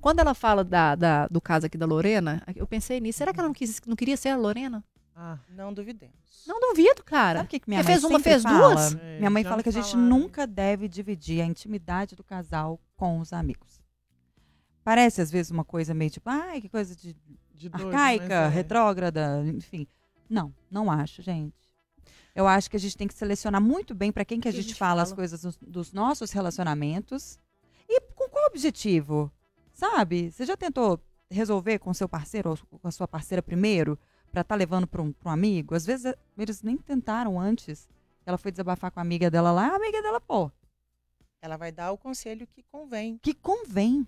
[0.00, 3.18] Quando ela fala da, da- do caso aqui da Lorena, eu pensei nisso.
[3.18, 4.84] Será que ela não, quis, não queria ser a Lorena?
[5.14, 6.14] Ah, Não duvidemos.
[6.46, 7.40] Não duvido, cara.
[7.40, 8.58] Sabe o que, que minha Você mãe fez uma, fez fala?
[8.74, 8.94] duas?
[8.94, 10.08] É, Minha mãe fala que a gente falaram.
[10.08, 13.80] nunca deve dividir a intimidade do casal com os amigos.
[14.82, 17.14] Parece, às vezes, uma coisa meio tipo, ai, que coisa de
[17.54, 18.48] de doido, arcaica, é.
[18.48, 19.86] retrógrada, enfim.
[20.28, 21.54] Não, não acho, gente.
[22.34, 24.56] Eu acho que a gente tem que selecionar muito bem para quem que a Que
[24.58, 25.16] a gente, gente fala, as fala.
[25.16, 27.38] coisas dos, dos nossos relacionamentos
[27.88, 29.30] e com qual objetivo,
[29.72, 30.30] sabe?
[30.30, 30.98] Você já tentou
[31.30, 33.98] resolver com seu parceiro ou com a sua parceira primeiro
[34.30, 35.74] para estar levando para um, pra um amigo?
[35.74, 37.86] Às vezes eles nem tentaram antes.
[38.24, 40.50] Ela foi desabafar com a amiga dela lá, a amiga dela, pô,
[41.42, 43.18] Ela vai dar o conselho que convém.
[43.18, 44.06] que convém.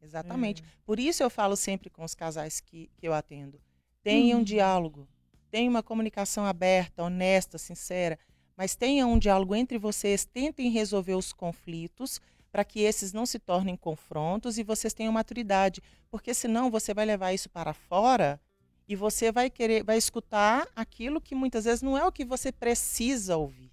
[0.00, 0.62] Exatamente.
[0.62, 0.66] É.
[0.86, 3.60] Por isso eu falo sempre com os casais que, que eu atendo.
[4.02, 4.44] Tenha um Hum.
[4.44, 5.08] diálogo,
[5.54, 8.18] tenha uma comunicação aberta, honesta, sincera,
[8.56, 13.38] mas tenha um diálogo entre vocês, tentem resolver os conflitos para que esses não se
[13.38, 18.40] tornem confrontos e vocês tenham maturidade, porque senão você vai levar isso para fora
[18.88, 22.50] e você vai querer, vai escutar aquilo que muitas vezes não é o que você
[22.50, 23.70] precisa ouvir.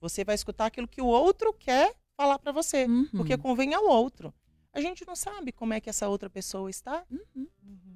[0.00, 3.06] Você vai escutar aquilo que o outro quer falar para você, Uhum.
[3.12, 4.34] porque convém ao outro.
[4.72, 7.04] A gente não sabe como é que essa outra pessoa está.
[7.08, 7.46] Uhum.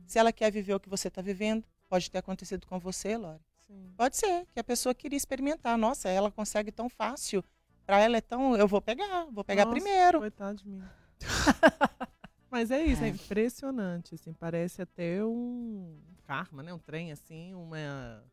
[0.07, 3.41] Se ela quer viver o que você está vivendo, pode ter acontecido com você, Lore.
[3.67, 3.93] sim.
[3.97, 5.77] Pode ser que a pessoa queria experimentar.
[5.77, 7.45] Nossa, ela consegue tão fácil.
[7.85, 8.57] Para ela é tão.
[8.57, 10.19] Eu vou pegar, vou pegar Nossa, primeiro.
[10.19, 10.83] Coitado de mim.
[12.51, 13.07] Mas é isso, é.
[13.07, 13.11] É.
[13.11, 16.73] impressionante, assim, parece até um karma, né?
[16.73, 18.25] Um trem, assim, uma...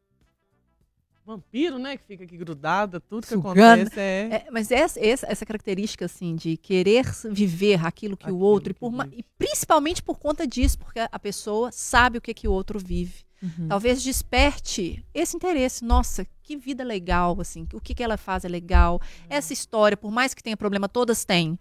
[1.25, 1.95] Vampiro, né?
[1.97, 3.59] Que fica aqui grudada, tudo que Sugando.
[3.61, 4.43] acontece é...
[4.45, 8.71] É, mas essa, essa, essa característica, assim, de querer viver aquilo que o Aquilo outro,
[8.71, 9.17] e, que por ma- vive.
[9.19, 13.23] e principalmente por conta disso, porque a pessoa sabe o que, que o outro vive.
[13.41, 13.67] Uhum.
[13.67, 15.83] Talvez desperte esse interesse.
[15.83, 19.01] Nossa, que vida legal, assim, o que, que ela faz é legal.
[19.29, 21.57] Essa história, por mais que tenha problema, todas têm.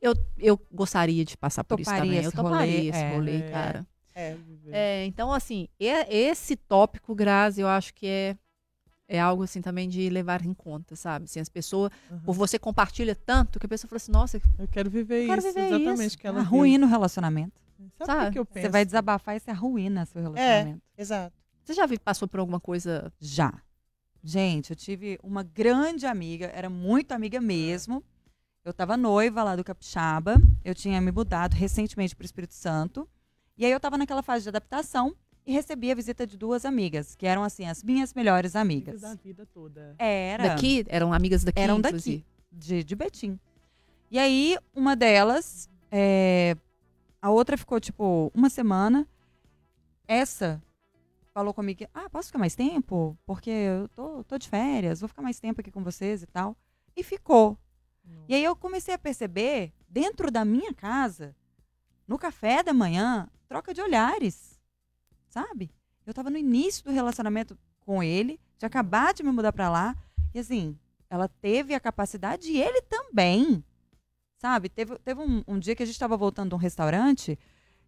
[0.00, 2.22] Eu, eu gostaria de passar por isso também.
[2.24, 3.14] Eu toparia rolê, esse é.
[3.14, 3.50] rolê, É.
[3.50, 3.86] cara.
[4.14, 4.36] É.
[4.72, 8.36] É, então, assim, e- esse tópico, Grazi, eu acho que é,
[9.12, 11.24] é algo, assim, também de levar em conta, sabe?
[11.24, 12.20] Assim, as pessoas, Uhum.
[12.20, 15.38] por você compartilha tanto, que a pessoa fala assim, nossa, Eu quero viver Eu quero
[15.40, 16.06] isso, viver exatamente.
[16.06, 16.18] isso.
[16.18, 17.60] Que ela Arruína o relacionamento.
[17.76, 17.90] vive.
[17.98, 18.26] Sabe, o Sabe?
[18.26, 18.66] que que eu penso?
[18.66, 20.80] Você vai desabafar e você arruína seu relacionamento.
[20.96, 21.34] Exato.
[21.64, 23.12] você já vi- passou por alguma coisa...
[23.20, 23.52] Já.
[24.22, 28.04] Gente, eu tive uma grande amiga, era muito amiga mesmo.
[28.64, 30.36] Eu tava noiva lá do Capixaba.
[30.64, 33.08] Eu tinha me mudado recentemente para o Espírito Santo.
[33.56, 35.14] E aí eu tava naquela fase de adaptação
[35.50, 39.00] e recebi a visita de duas amigas, que eram assim as minhas melhores amigas.
[39.00, 39.96] da vida toda.
[39.98, 40.84] Era Daqui?
[40.88, 42.18] Eram amigas daqui, Eram inclusive.
[42.18, 42.24] daqui.
[42.52, 43.36] de, de Betim.
[44.12, 46.56] E aí, uma delas, é,
[47.20, 49.08] a outra ficou, tipo, uma semana.
[50.06, 50.62] Essa
[51.34, 53.18] falou comigo, que, ah, posso ficar mais tempo?
[53.26, 56.56] Porque eu tô, tô de férias, vou ficar mais tempo aqui com vocês e tal.
[56.94, 57.58] E ficou.
[58.28, 61.34] E aí eu comecei a perceber, dentro da minha casa,
[62.06, 64.49] no café da manhã, troca de olhares,
[65.30, 65.70] sabe?
[66.04, 69.96] Eu tava no início do relacionamento com ele, de acabar de me mudar pra lá,
[70.32, 73.64] E assim, ela teve a capacidade e ele também.
[74.38, 74.68] Sabe?
[74.68, 77.38] Teve, teve um, um dia que a gente estava voltando de um restaurante,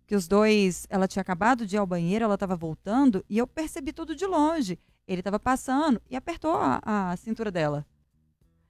[0.07, 0.87] que os dois.
[0.91, 4.27] Ela tinha acabado de ir ao banheiro, ela estava voltando, e eu percebi tudo de
[4.27, 4.79] longe.
[5.07, 7.87] Ele estava passando e apertou a, a cintura dela.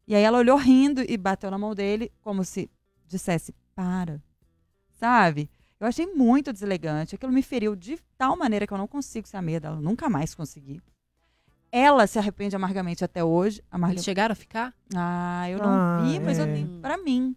[0.06, 2.70] E aí ela olhou rindo e bateu na mão dele, como se
[3.06, 4.22] dissesse: para.
[4.92, 5.50] Sabe?
[5.83, 7.16] Eu achei muito deselegante.
[7.16, 9.81] Aquilo me feriu de tal maneira que eu não consigo ser amiga dela.
[9.81, 10.81] Nunca mais consegui.
[11.73, 13.61] Ela se arrepende amargamente até hoje.
[13.68, 13.95] Amarga...
[13.95, 14.73] Eles chegaram a ficar?
[14.95, 16.55] Ah, eu não Ah, vi, mas eu é.
[16.55, 17.35] tenho pra mim.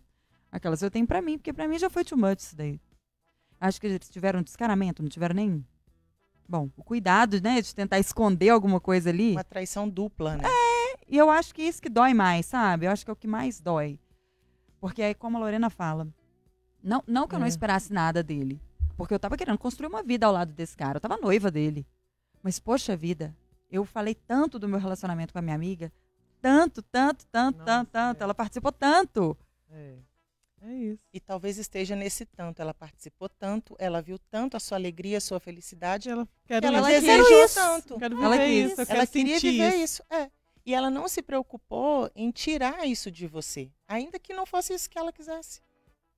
[0.51, 2.79] Aquelas eu tenho pra mim, porque pra mim já foi too much isso daí.
[3.59, 5.65] Acho que eles tiveram descaramento, não tiveram nem.
[6.47, 9.31] Bom, o cuidado, né, de tentar esconder alguma coisa ali.
[9.31, 10.43] Uma traição dupla, né?
[11.07, 12.85] E eu acho que isso que dói mais, sabe?
[12.85, 13.99] Eu acho que é o que mais dói.
[14.79, 16.07] Porque aí, como a Lorena fala,
[16.85, 17.49] não, não que eu não É.
[17.49, 18.61] esperasse nada dele.
[18.95, 20.97] Porque eu tava querendo construir uma vida ao lado desse cara.
[20.97, 21.85] Eu tava noiva dele.
[22.41, 23.35] Mas, poxa vida,
[23.69, 25.91] eu falei tanto do meu relacionamento com a minha amiga.
[26.41, 28.21] Tanto, tanto, tanto, Nossa, tanto, tanto.
[28.21, 28.23] é.
[28.23, 29.35] Ela participou tanto.
[29.69, 29.95] É.
[30.61, 31.03] É isso.
[31.13, 32.61] E talvez esteja nesse tanto.
[32.61, 36.09] Ela participou tanto, ela viu tanto a sua alegria, a sua felicidade.
[36.09, 37.55] Ela, que quero ela desejou isso.
[37.55, 37.97] tanto.
[37.99, 38.71] Quero Ela viver quis.
[38.71, 38.81] isso.
[38.81, 39.83] Eu Ela queria viver isso.
[39.83, 40.03] isso.
[40.09, 40.29] É.
[40.65, 43.69] E ela não se preocupou em tirar isso de você.
[43.87, 45.61] Ainda que não fosse isso que ela quisesse.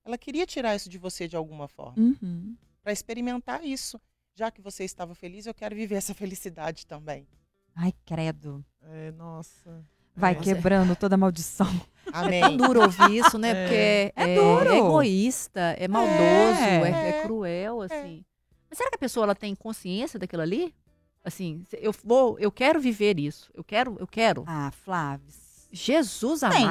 [0.07, 1.93] Ela queria tirar isso de você de alguma forma.
[2.01, 2.55] Uhum.
[2.81, 3.99] Para experimentar isso.
[4.33, 7.27] Já que você estava feliz, eu quero viver essa felicidade também.
[7.75, 8.63] Ai, credo.
[8.81, 9.85] É, nossa.
[10.15, 10.35] Vai É.
[10.35, 11.67] quebrando toda a maldição.
[12.13, 12.41] Amém.
[12.41, 13.49] É tão duro ouvir isso, né?
[13.51, 13.63] É.
[13.63, 13.75] Porque
[14.15, 14.69] É é, duro.
[14.69, 16.15] é egoísta, é maldoso,
[16.61, 17.09] é, É.
[17.09, 18.23] é cruel, assim.
[18.69, 20.73] Mas será que a pessoa ela tem consciência daquilo ali?
[21.23, 23.51] Assim, eu vou, eu quero viver isso.
[23.53, 24.43] Eu quero, eu quero.
[24.47, 25.27] Ah, Flávio.
[25.71, 26.65] Jesus Tem.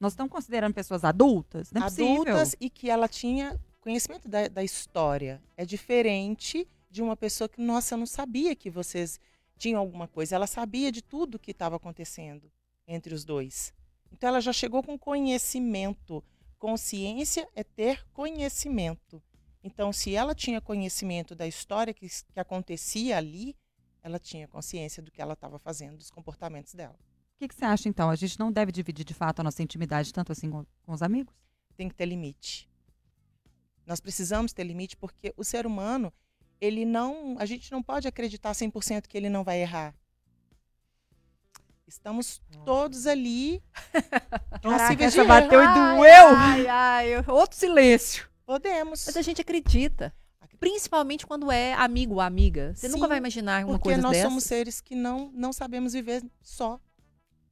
[0.00, 1.70] Nós estamos considerando pessoas adultas?
[1.70, 2.22] Não é possível.
[2.22, 5.42] adultas e que ela tinha conhecimento da, da história.
[5.58, 9.20] É diferente de uma pessoa que, nossa, eu não sabia que vocês
[9.58, 10.34] tinham alguma coisa.
[10.34, 12.50] Ela sabia de tudo que estava acontecendo
[12.88, 13.74] entre os dois.
[14.10, 16.24] Então ela já chegou com conhecimento.
[16.58, 19.22] Consciência é ter conhecimento.
[19.62, 23.54] Então, se ela tinha conhecimento da história que, que acontecia ali,
[24.02, 26.98] ela tinha consciência do que ela estava fazendo, dos comportamentos dela.
[27.40, 28.10] O que, que você acha, então?
[28.10, 31.00] A gente não deve dividir de fato a nossa intimidade tanto assim com, com os
[31.00, 31.34] amigos?
[31.74, 32.68] tem que ter limite.
[33.86, 36.12] Nós precisamos ter limite porque o ser humano,
[36.60, 39.94] ele não, a gente não pode acreditar 100% que ele não vai errar.
[41.86, 43.62] Estamos todos ali
[44.98, 46.36] de essa bateu e doeu.
[46.36, 48.28] Ai, ai, ai, outro silêncio.
[48.44, 49.06] Podemos.
[49.06, 50.14] Mas a gente acredita.
[50.58, 52.74] Principalmente quando é amigo ou amiga.
[52.74, 54.28] Você nunca Sim, vai imaginar uma Porque coisa nós dessa.
[54.28, 56.78] somos seres que não, não sabemos viver só.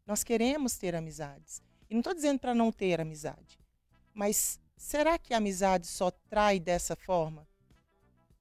[0.09, 1.61] Nós queremos ter amizades.
[1.91, 3.61] E não estou dizendo para não ter amizade.
[4.15, 7.47] Mas será que a amizade só trai dessa forma?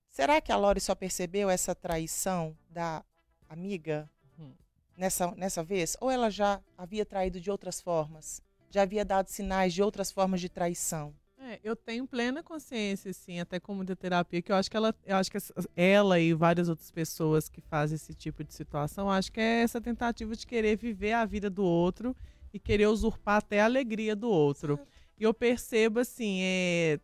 [0.08, 3.03] Será que a Lori só percebeu essa traição da
[3.49, 4.53] amiga Uhum.
[4.95, 5.97] nessa, nessa vez?
[5.99, 8.41] Ou ela já havia traído de outras formas?
[8.69, 11.13] Já havia dado sinais de outras formas de traição?
[11.49, 14.93] É, eu tenho plena consciência, assim, até como de terapia, que eu acho que ela,
[15.05, 15.38] eu acho que
[15.77, 19.79] ela e várias outras pessoas que fazem esse tipo de situação, acho que é essa
[19.79, 22.13] tentativa de querer viver a vida do outro
[22.53, 24.77] e querer usurpar até a alegria do outro.
[25.17, 26.99] E eu percebo, assim, é,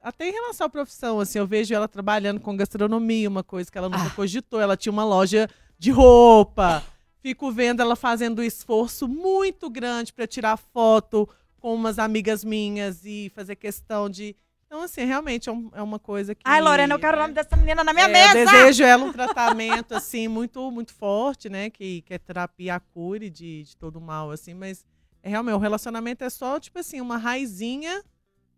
[0.00, 3.76] até em relação à profissão, assim, eu vejo ela trabalhando com gastronomia, uma coisa que
[3.76, 4.10] ela nunca Ah.
[4.10, 4.58] cogitou.
[4.58, 6.82] Ela tinha uma loja de roupa.
[7.20, 11.28] Fico vendo ela fazendo um esforço muito grande para tirar foto
[11.66, 14.36] com umas amigas minhas e fazer questão de.
[14.68, 16.42] Então, assim, realmente é, um- é uma coisa que.
[16.44, 17.22] Ai, Lorena, eu quero o né?
[17.22, 18.38] nome dessa menina na minha É, mesa!
[18.38, 21.68] Eu desejo ela um tratamento, assim, muito, muito forte, né?
[21.68, 24.86] Que, que é terapia a cure de, de todo mal, assim, mas
[25.24, 28.04] é realmente, o relacionamento é só, tipo assim, uma raizinha,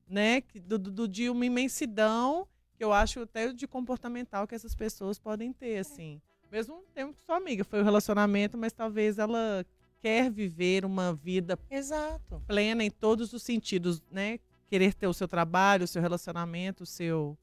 [0.06, 0.42] né?
[0.66, 5.50] Do, do, de uma imensidão, que eu acho até de comportamental que essas pessoas podem
[5.50, 6.20] ter, assim.
[6.52, 9.64] Mesmo tempo que sua amiga foi o relacionamento, mas talvez ela
[10.00, 12.42] quer viver uma vida Exato.
[12.46, 14.38] plena em todos os sentidos, né?
[14.68, 17.36] Querer ter o seu trabalho, o seu relacionamento, o seu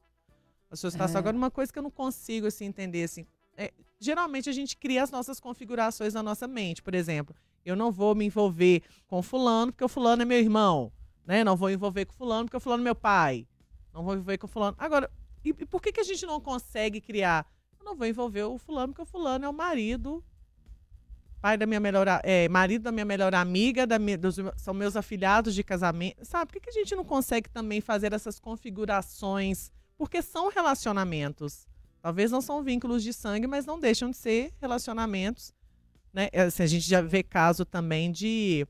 [0.69, 1.17] a sua situação.
[1.17, 1.19] É.
[1.19, 3.25] Agora, uma coisa que eu não consigo assim, entender, assim,
[3.57, 6.81] é, geralmente a gente cria as nossas configurações na nossa mente.
[6.81, 10.91] Por exemplo, eu não vou me envolver com fulano porque o fulano é meu irmão,
[11.25, 11.43] né?
[11.43, 13.47] Não vou envolver com fulano porque o fulano é meu pai.
[13.93, 14.75] Não vou envolver com fulano.
[14.77, 15.09] Agora,
[15.43, 17.49] e, e por que, que a gente não consegue criar?
[17.79, 20.23] Eu não vou envolver o fulano porque o fulano é o marido
[21.41, 24.95] pai da minha melhor, é, marido da minha melhor amiga, da minha- dos- são meus
[24.95, 26.23] afilhados de casamento.
[26.25, 29.71] Sabe, por que, que a gente não consegue também fazer essas configurações?
[29.97, 31.67] Porque são relacionamentos.
[32.01, 35.53] Talvez não são vínculos de sangue, mas não deixam de ser relacionamentos.
[36.13, 36.29] Né?
[36.45, 38.65] Assim, a gente já vê caso também de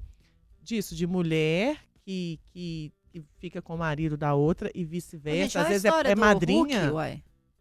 [0.61, 5.59] disso, de mulher que, que, que fica com o marido da outra e vice-versa.
[5.61, 6.79] Às vezes é, é madrinha.
[6.85, 6.93] Hulk.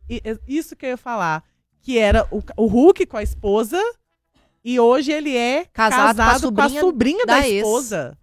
[0.08, 1.44] E- é isso que eu ia falar.
[1.82, 3.78] Que era o, o Hulk com a esposa,
[4.64, 7.58] E hoje ele é Casado casado, com a com a sobrinha da, da ex.
[7.58, 8.16] esposa.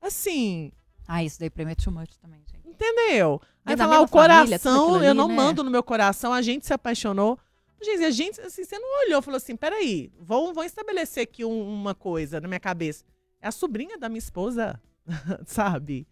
[0.00, 0.72] Assim,
[1.06, 2.68] Ah, isso daí pra mim é too much também, gente.
[2.68, 3.40] entendeu?
[3.64, 5.34] Aí falar, o mesma família, coração, aquilo eu ali, não né?
[5.34, 7.38] mando no meu coração, a gente se apaixonou.
[7.82, 11.44] Gente, a gente, assim, você não olhou e falou assim, peraí, vou, vou estabelecer aqui
[11.44, 13.04] um- uma coisa na minha cabeça.
[13.40, 14.80] É a sobrinha da minha esposa,
[15.46, 16.06] sabe?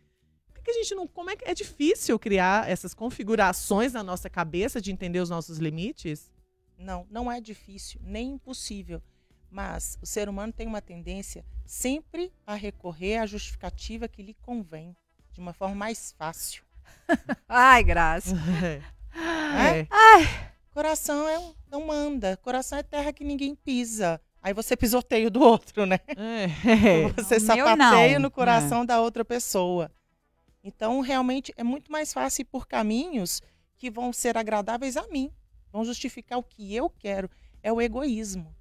[0.46, 1.06] Por que que a gente não.
[1.06, 5.58] Como é que é difícil criar essas configurações na nossa cabeça de entender os nossos
[5.58, 6.30] limites?
[6.78, 9.00] Não, não é difícil, nem impossível.
[9.50, 14.96] Mas o ser humano tem uma tendência sempre a recorrer à justificativa que lhe convém,
[15.32, 16.62] de uma forma mais fácil.
[17.48, 18.34] Ai, graça.
[18.36, 18.84] É.
[20.70, 24.20] Coração é não manda, coração é terra que ninguém pisa.
[24.42, 25.98] Aí você pisoteia o do outro, né?
[26.08, 26.46] É.
[27.16, 29.90] Você O sapateia no coração da outra pessoa.
[30.64, 33.42] Então, realmente, é muito mais fácil ir por caminhos
[33.76, 35.30] que vão ser agradáveis a mim.
[35.70, 37.30] Vão justificar o que eu quero.
[37.62, 38.54] É o egoísmo.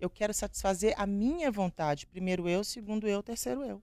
[0.00, 2.06] Eu quero satisfazer a minha vontade.
[2.06, 3.82] Primeiro eu, segundo eu, terceiro eu.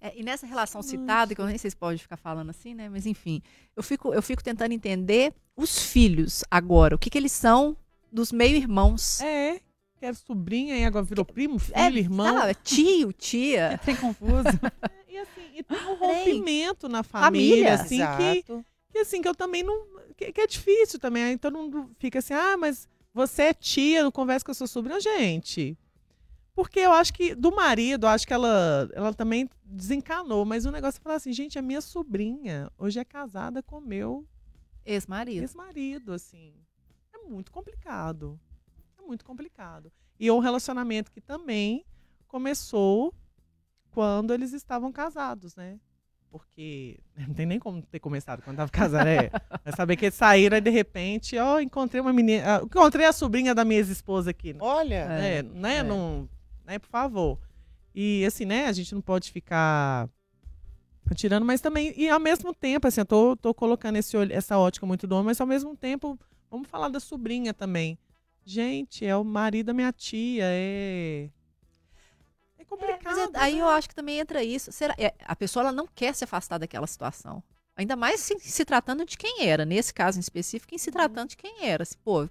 [0.00, 2.88] É, e nessa relação citada, que eu nem sei se pode ficar falando assim, né?
[2.88, 3.42] Mas enfim,
[3.76, 6.94] eu fico, eu fico tentando entender os filhos agora.
[6.94, 7.76] O que, que eles são
[8.10, 9.20] dos meio-irmãos.
[9.20, 9.60] É.
[9.98, 12.38] Quero sobrinha e agora virou primo, filho, É, irmão.
[12.38, 12.54] sabe?
[12.62, 13.80] Tio, tia.
[13.84, 14.44] Tem confuso.
[15.10, 17.70] E assim, e tem um rompimento na Família.
[17.70, 18.66] família, assim, que, Exato.
[18.92, 19.84] que assim, que eu também não.
[20.16, 21.24] Que, que é difícil também.
[21.24, 22.86] Aí todo mundo fica assim, ah, mas
[23.18, 25.76] você é tia, não conversa com a sua sobrinha, gente.
[26.54, 30.70] Porque eu acho que, do marido, eu acho que ela, ela também desencanou, mas o
[30.70, 34.24] negócio é falar assim, gente, a minha sobrinha hoje é casada com meu
[34.84, 35.42] Ex-marido.
[35.42, 36.54] ex-marido, assim.
[37.12, 38.38] É muito complicado.
[38.96, 39.92] É muito complicado.
[40.18, 41.84] E é um relacionamento que também
[42.28, 43.12] começou
[43.90, 45.80] quando eles estavam casados, né?
[46.30, 49.30] Porque não tem nem como ter começado quando tava casado, é.
[49.74, 53.54] Saber que eles saíram e de repente, ó, encontrei uma menina, ah, encontrei a sobrinha
[53.54, 54.54] da minha ex-esposa aqui.
[54.60, 55.82] Olha, É, né, é.
[55.82, 56.28] não,
[56.66, 57.38] né, por favor.
[57.94, 60.08] E assim, né, a gente não pode ficar
[61.14, 64.58] tirando, mas também, e ao mesmo tempo, assim, eu tô, tô colocando esse, olho- essa
[64.58, 66.18] ótica muito do homem, mas ao mesmo tempo,
[66.50, 67.98] vamos falar da sobrinha também.
[68.44, 71.30] Gente, é o marido da minha tia, é...
[72.70, 73.16] É complicado.
[73.16, 74.70] Mas é- aí eu acho que também entra isso.
[74.72, 77.42] Será, é, a pessoa ela não quer se afastar daquela situação.
[77.76, 79.64] Ainda mais se, se tratando de quem era.
[79.64, 81.82] Nesse caso em específico, em se tratando de quem era.
[81.82, 82.28] Assim, pô,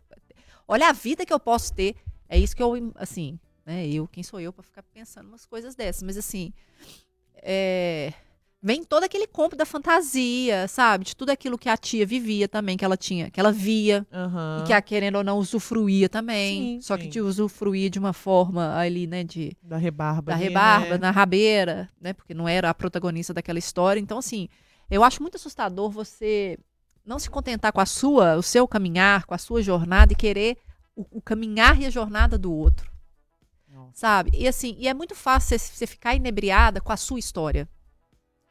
[0.68, 1.96] olha a vida que eu posso ter.
[2.30, 3.88] É isso que eu, assim, né?
[3.88, 6.04] Eu, quem sou eu pra ficar pensando umas coisas dessas?
[6.04, 6.54] Mas assim,
[7.36, 8.14] é,
[8.62, 11.06] vem todo aquele combo da fantasia, sabe?
[11.06, 14.06] De tudo aquilo que a tia vivia também, que ela tinha, que ela via.
[14.12, 14.60] Aham.
[14.62, 16.76] E que a querendo ou não usufruía também.
[16.78, 17.10] Sim, só que sim.
[17.10, 19.24] te usufruía de uma forma ali, né?
[19.24, 20.32] De, Da rebarba.
[20.32, 20.98] da ali, rebarba, né?
[20.98, 22.14] na rabeira, né?
[22.14, 24.00] Porque não era a protagonista daquela história.
[24.00, 24.50] Então, assim,
[24.90, 26.58] eu acho muito assustador você
[27.06, 30.58] não se contentar com a sua, o seu caminhar, com a sua jornada e querer
[30.96, 32.92] o, o caminhar e a jornada do outro,
[33.72, 33.92] Nossa.
[33.94, 34.32] sabe?
[34.34, 37.66] E assim, e é muito fácil você- você ficar inebriada com a sua história.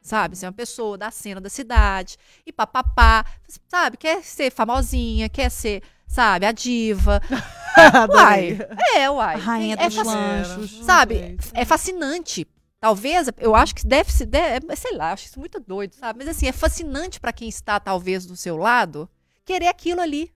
[0.07, 0.37] Sabe?
[0.41, 3.25] É uma pessoa da cena da cidade e papapá,
[3.67, 3.97] sabe?
[3.97, 7.21] Quer ser famosinha, quer ser, sabe, a diva.
[8.15, 8.57] Uai,
[8.95, 9.35] é, uai.
[9.35, 10.85] A rainha é dos faci- lanchos.
[10.85, 11.37] Sabe?
[11.53, 12.47] É fascinante.
[12.79, 16.19] Talvez, eu acho que deve ser, deve- sei lá, acho isso muito doido, sabe?
[16.19, 19.09] Mas assim, é fascinante pra quem está talvez do seu lado
[19.43, 20.31] querer aquilo ali.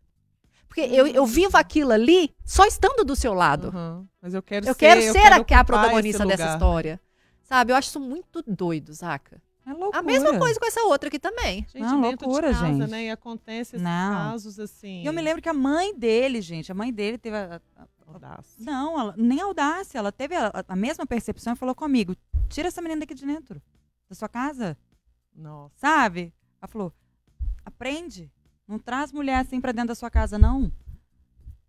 [0.67, 3.69] Porque eu, eu vivo aquilo ali só estando do seu lado.
[3.69, 4.05] Aham.
[4.21, 6.99] Mas eu quero Eu ser, quero ser a, que é a ocupar protagonista dessa história.
[7.43, 7.71] Sabe?
[7.71, 9.41] Eu acho isso muito doido, Zaca.
[9.65, 9.99] É loucura.
[9.99, 11.65] A mesma coisa com essa outra aqui também.
[11.69, 12.89] Gente, Não, loucura, de casa, gente.
[12.89, 13.05] né?
[13.05, 14.13] E acontece esses Não.
[14.15, 15.03] casos assim.
[15.03, 17.87] E eu me lembro que a mãe dele, gente, a mãe dele teve a, a-
[18.07, 18.63] Audácia.
[18.65, 22.15] não, ela- nem audácia, ela teve a, a mesma percepção e falou comigo:
[22.49, 23.61] tira essa menina daqui de dentro,
[24.09, 24.75] da sua casa,
[25.35, 25.73] Nossa.
[25.77, 26.33] sabe?
[26.61, 26.91] Ela falou:
[27.63, 28.31] aprende,
[28.67, 30.71] não traz mulher assim pra dentro da sua casa, não.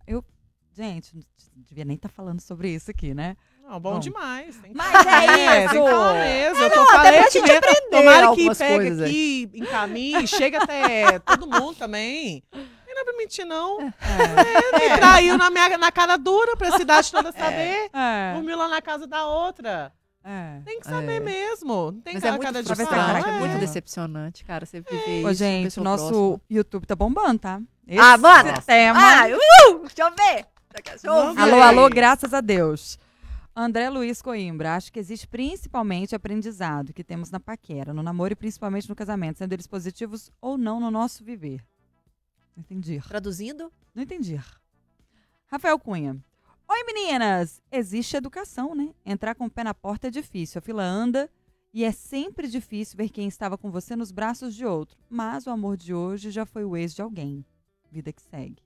[0.07, 0.25] Eu,
[0.73, 1.23] gente, não
[1.63, 3.37] devia nem estar falando sobre isso aqui, né?
[3.63, 3.99] Não, bom, Bom.
[4.01, 4.57] demais.
[4.57, 5.23] Tem que Mas falar.
[5.25, 6.25] é tem que falar isso!
[6.25, 6.63] mesmo.
[6.65, 7.59] eu tô não, até falando gente mesmo.
[7.59, 9.09] aprender Tomara que algumas pega coisas aí.
[9.09, 12.43] aqui, encaminhe, chega até todo mundo também.
[12.53, 13.81] Não dá pra mentir, não.
[13.81, 14.79] É.
[14.79, 17.89] Me traiu na, minha, na cara dura pra cidade toda saber.
[17.93, 19.91] É, Dormiu lá na casa da outra.
[20.23, 20.61] é.
[20.65, 21.21] Tem que saber É.
[21.21, 21.93] mesmo.
[21.93, 22.87] Não tem Mas cara é muito cara de pau.
[22.87, 23.59] caraca, é muito É.
[23.59, 24.67] decepcionante, cara.
[24.67, 25.27] Você viver isso.
[25.29, 26.41] Ô, gente, o nosso próxima.
[26.51, 27.61] YouTube tá bombando, tá?
[27.99, 28.61] Ah, bora!
[28.61, 28.99] tema.
[29.01, 30.47] Ah, uh, deixa eu ver.
[30.75, 31.41] Deixa eu Vamos ver.
[31.43, 32.99] Alô, alô, graças a Deus.
[33.55, 38.37] André Luiz Coimbra, acho que existe principalmente aprendizado que temos na paquera, no namoro e
[38.37, 41.63] principalmente no casamento, sendo eles positivos ou não no nosso viver.
[42.57, 42.99] Não entendi.
[43.07, 43.71] Traduzindo?
[43.95, 44.41] Não entendi.
[45.47, 46.17] Rafael Cunha.
[46.67, 47.61] Oi, meninas!
[47.71, 48.95] Existe educação, né?
[49.05, 50.59] Entrar com o pé na porta é difícil.
[50.59, 51.31] A fila anda
[51.75, 54.97] e é sempre difícil ver quem estava com você nos braços de outro.
[55.11, 57.45] Mas o amor de hoje já foi o ex de alguém.
[57.91, 58.63] Vida que segue.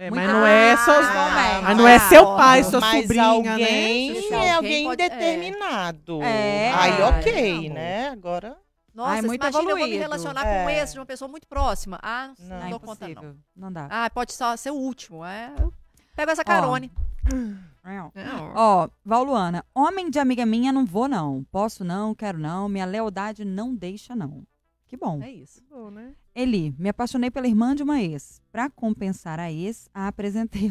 [0.00, 4.12] É, mas não é seus Ah, Mas não é seu pai, sua mas sobrinha, alguém
[4.30, 4.46] né?
[4.46, 5.06] É alguém pode- é.
[5.06, 6.22] indeterminado.
[6.22, 6.72] É.
[6.72, 7.70] Aí ok, amor.
[7.74, 8.08] né?
[8.10, 8.56] Agora
[8.94, 10.00] Nossa, Ai, muito imagina eu vou me evoluído.
[10.02, 10.78] relacionar com um É.
[10.80, 11.98] ex de uma pessoa muito próxima.
[12.02, 12.70] Ah, não, Não.
[12.70, 13.36] Dou conta não.
[13.56, 13.86] Não dá.
[13.90, 15.24] Ah, pode só ser o último.
[15.24, 15.72] É, eu
[16.14, 16.92] pego essa carone.
[18.54, 21.44] Ó, Valuana, homem de amiga minha não vou não.
[21.50, 24.42] Posso não, quero não, minha lealdade não deixa não.
[24.86, 25.20] Que bom.
[25.22, 25.62] É isso.
[25.70, 26.12] Bom, né?
[26.38, 28.40] Eli, me apaixonei pela irmã de uma ex.
[28.52, 30.70] Pra compensar a ex, a apresentei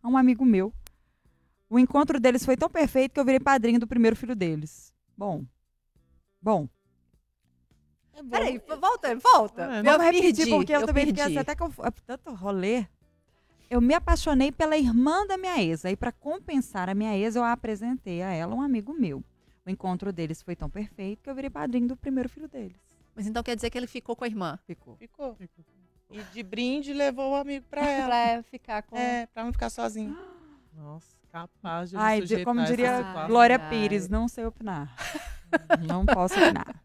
[0.00, 0.72] a um amigo meu.
[1.68, 4.94] O encontro deles foi tão perfeito que eu virei padrinho do primeiro filho deles.
[5.16, 5.44] Bom.
[6.40, 6.68] Bom.
[8.14, 8.28] é bom.
[8.28, 9.62] Peraí, volta, volta.
[9.64, 11.20] É, Eu Vamos repetir, perdi, porque eu, eu também perdi.
[11.20, 12.86] fiquei assim, até que eu, é tanto rolê.
[13.68, 15.84] Eu me apaixonei pela irmã da minha ex.
[15.84, 19.24] Aí, pra compensar a minha ex, eu apresentei a ela um amigo meu.
[19.66, 22.91] O encontro deles foi tão perfeito que eu virei padrinho do primeiro filho deles.
[23.14, 24.58] Mas então quer dizer que ele ficou com a irmã.
[24.66, 24.96] Ficou.
[24.96, 25.36] Ficou.
[26.10, 28.34] E de brinde levou o amigo pra ela.
[28.34, 28.96] Pra ficar com.
[28.96, 30.16] é, pra não ficar sozinho.
[30.74, 33.02] Nossa, capaz de Ai, de- como diria.
[33.26, 33.58] Glória.
[33.58, 34.94] Pires, não sei opinar.
[35.86, 36.82] não posso opinar.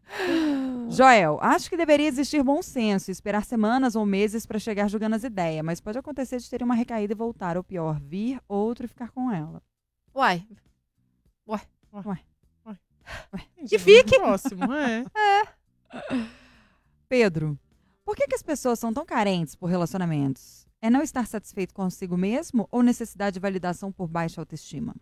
[0.90, 5.16] Joel, acho que deveria existir bom senso, e esperar semanas ou meses para chegar julgando
[5.16, 8.84] as ideias, mas pode acontecer de ter uma recaída e voltar, ou pior, vir outro
[8.84, 9.62] e ficar com ela.
[10.14, 10.46] Uai,
[13.68, 14.18] Que fique.
[14.18, 15.04] Próximo, é.
[17.08, 17.58] Pedro,
[18.04, 20.66] por que, que as pessoas são tão carentes por relacionamentos?
[20.80, 24.94] É não estar satisfeito consigo mesmo ou necessidade de validação por baixa autoestima?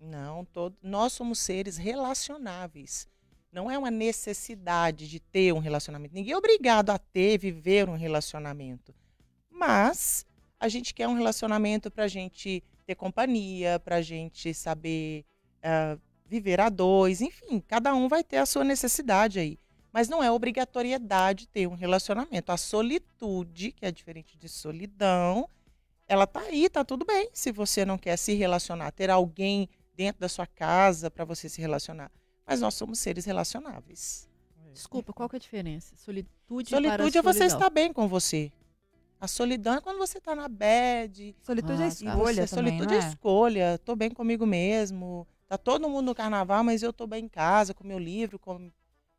[0.00, 3.08] Não, todo, nós somos seres relacionáveis.
[3.52, 6.14] Não é uma necessidade de ter um relacionamento.
[6.14, 8.94] Ninguém é obrigado a ter, viver um relacionamento.
[9.50, 10.24] Mas
[10.58, 15.24] a gente quer um relacionamento para a gente ter companhia, para a gente saber
[15.62, 17.20] ah, viver a dois.
[17.20, 19.58] Enfim, cada um vai ter a sua necessidade aí.
[19.92, 22.50] Mas não é obrigatoriedade ter um relacionamento.
[22.50, 25.46] A solitude, que é diferente de solidão,
[26.08, 27.28] ela tá aí, tá tudo bem.
[27.32, 31.60] Se você não quer se relacionar, ter alguém dentro da sua casa para você se
[31.60, 32.10] relacionar.
[32.46, 34.28] Mas nós somos seres relacionáveis.
[34.72, 35.94] desculpa, qual que é a diferença?
[35.96, 38.50] Solitude, Solitude para é você estar bem com você.
[39.20, 41.36] A solidão é quando você está na bad.
[41.42, 43.08] Solitude é Ah, e escolha você, também, solitude é é?
[43.08, 43.78] escolha.
[43.84, 45.26] Tô bem comigo mesmo.
[45.46, 48.72] Tá todo mundo no carnaval, mas eu tô bem em casa, com meu livro, com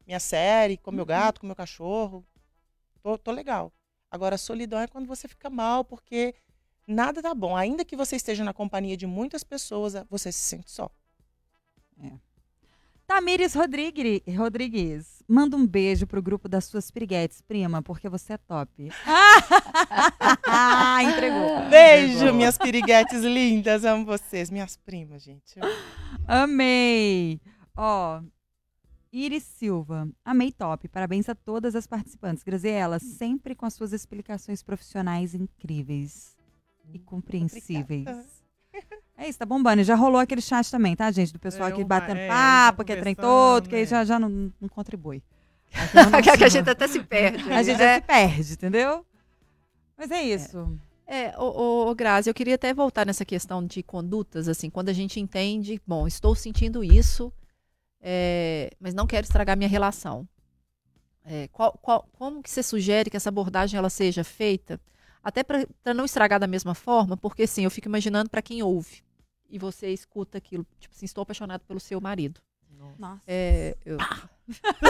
[0.05, 0.95] minha série, com Uhum.
[0.97, 2.25] meu gato, com meu cachorro.
[3.01, 3.71] Tô, tô legal.
[4.09, 6.35] Agora, a solidão é quando você fica mal, porque
[6.87, 7.55] nada tá bom.
[7.55, 10.89] Ainda que você esteja na companhia de muitas pessoas, você se sente só.
[13.05, 18.37] Tamires Rodrigues, Rodrigues, manda um beijo pro grupo das suas piriguetes, prima, porque você é
[18.37, 18.89] top.
[20.45, 21.69] Ah, entregou.
[21.69, 22.33] Beijo, Entregou.
[22.35, 23.83] minhas piriguetes lindas.
[23.83, 25.55] Amo vocês, minhas primas, gente.
[26.27, 27.41] Amei.
[27.75, 28.21] Ó,
[29.13, 30.87] Iris Silva, amei top.
[30.87, 32.43] Parabéns a todas as participantes.
[32.43, 36.35] Graziela, sempre com as suas explicações profissionais incríveis
[36.91, 38.07] e compreensíveis.
[38.07, 38.43] Obrigada.
[39.15, 39.79] É isso, tá bombando.
[39.79, 41.31] E já rolou aquele chat também, tá, gente?
[41.31, 43.85] Do pessoal É, aqui batendo é, papo, já que é trem todo, que aí é.
[43.85, 45.21] já, já não, não contribui.
[45.71, 47.51] Aqui não que a gente até se perde.
[47.53, 47.93] a gente né?
[47.93, 49.05] já se perde, entendeu?
[49.95, 50.77] Mas é isso.
[51.05, 54.89] É, ô, ô, ô, Grazi, eu queria até voltar nessa questão de condutas, assim, quando
[54.89, 57.31] a gente entende, bom, estou sentindo isso,
[58.05, 60.27] é, mas não quero estragar minha relação.
[61.25, 64.77] É, qual- qual- como que você sugere que essa abordagem ela seja feita?
[65.23, 69.01] Até para não estragar da mesma forma, porque assim, eu fico imaginando para quem ouve
[69.49, 72.41] e você escuta aquilo, tipo assim, estou apaixonado pelo seu marido.
[72.99, 73.21] Nossa.
[73.25, 73.97] É, eu-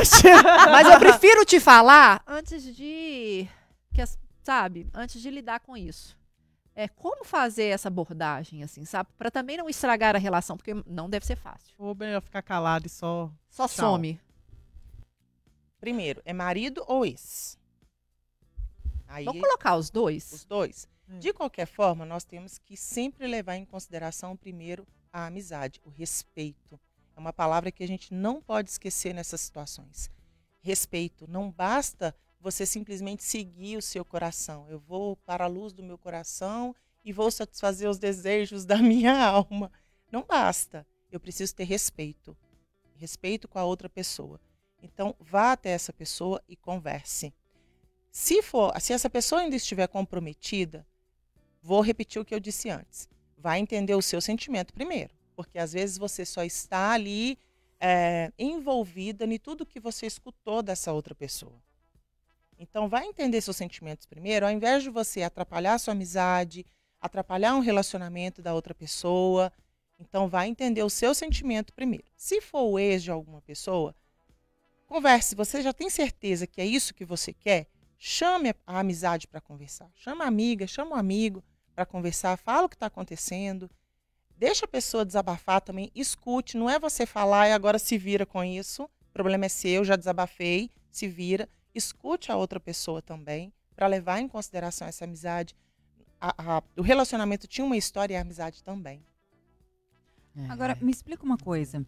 [0.72, 3.48] Mas eu prefiro te falar antes de.
[3.94, 4.04] Que
[4.42, 4.88] sabe?
[4.94, 6.18] Antes de lidar com isso.
[6.76, 9.10] É como fazer essa abordagem, assim, sabe?
[9.18, 11.76] Pra também não estragar a relação, porque não deve ser fácil.
[11.78, 13.32] Ou melhor ficar calado e só.
[13.50, 13.94] Só Tchau.
[13.94, 14.20] some.
[15.80, 17.60] Primeiro, é marido ou ex?
[19.08, 20.32] Aí, Vamos colocar os dois?
[20.32, 20.88] os dois.
[21.10, 21.18] É.
[21.20, 26.80] De qualquer forma, nós temos que sempre levar em consideração primeiro a amizade, o respeito.
[27.16, 30.10] É uma palavra que a gente não pode esquecer nessas situações.
[30.62, 31.28] Respeito.
[31.30, 34.70] Não basta você simplesmente seguir o seu coração.
[34.70, 39.18] Eu vou para a luz do meu coração e vou satisfazer os desejos da minha
[39.18, 39.72] alma.
[40.12, 40.86] Não basta.
[41.10, 42.36] Eu preciso ter respeito.
[42.96, 44.42] Respeito com a outra pessoa.
[44.82, 47.34] Então, vá até essa pessoa e converse.
[48.12, 50.86] Se for, se essa pessoa ainda estiver comprometida,
[51.62, 53.08] vou repetir o que eu disse antes.
[53.38, 57.40] Vai entender o seu sentimento primeiro, porque às vezes você só está ali
[57.80, 61.62] é, envolvida em tudo que você escutou dessa outra pessoa.
[62.64, 66.66] Então, vai entender seus sentimentos primeiro, ao invés de você atrapalhar sua amizade,
[67.00, 69.52] atrapalhar um relacionamento da outra pessoa.
[70.00, 72.06] Então, vai entender o seu sentimento primeiro.
[72.16, 73.96] Se for o ex de alguma pessoa,
[74.88, 75.36] converse.
[75.36, 77.68] Você já tem certeza que é isso que você quer?
[78.06, 79.90] chame a, amizade para conversar.
[79.96, 81.42] Chama a amiga, chama o amigo
[81.74, 83.72] para conversar, fala o que está acontecendo.
[84.36, 86.58] Deixa a pessoa desabafar também, escute.
[86.58, 88.84] Não é você falar e agora se vira com isso.
[88.84, 91.48] O problema é seu, já desabafei, se vira.
[91.74, 95.56] Escute a outra pessoa também, para levar em consideração essa amizade.
[96.20, 99.04] A, a, o relacionamento tinha uma história e a amizade também.
[100.36, 100.48] É.
[100.50, 101.86] Agora, me explica uma coisa.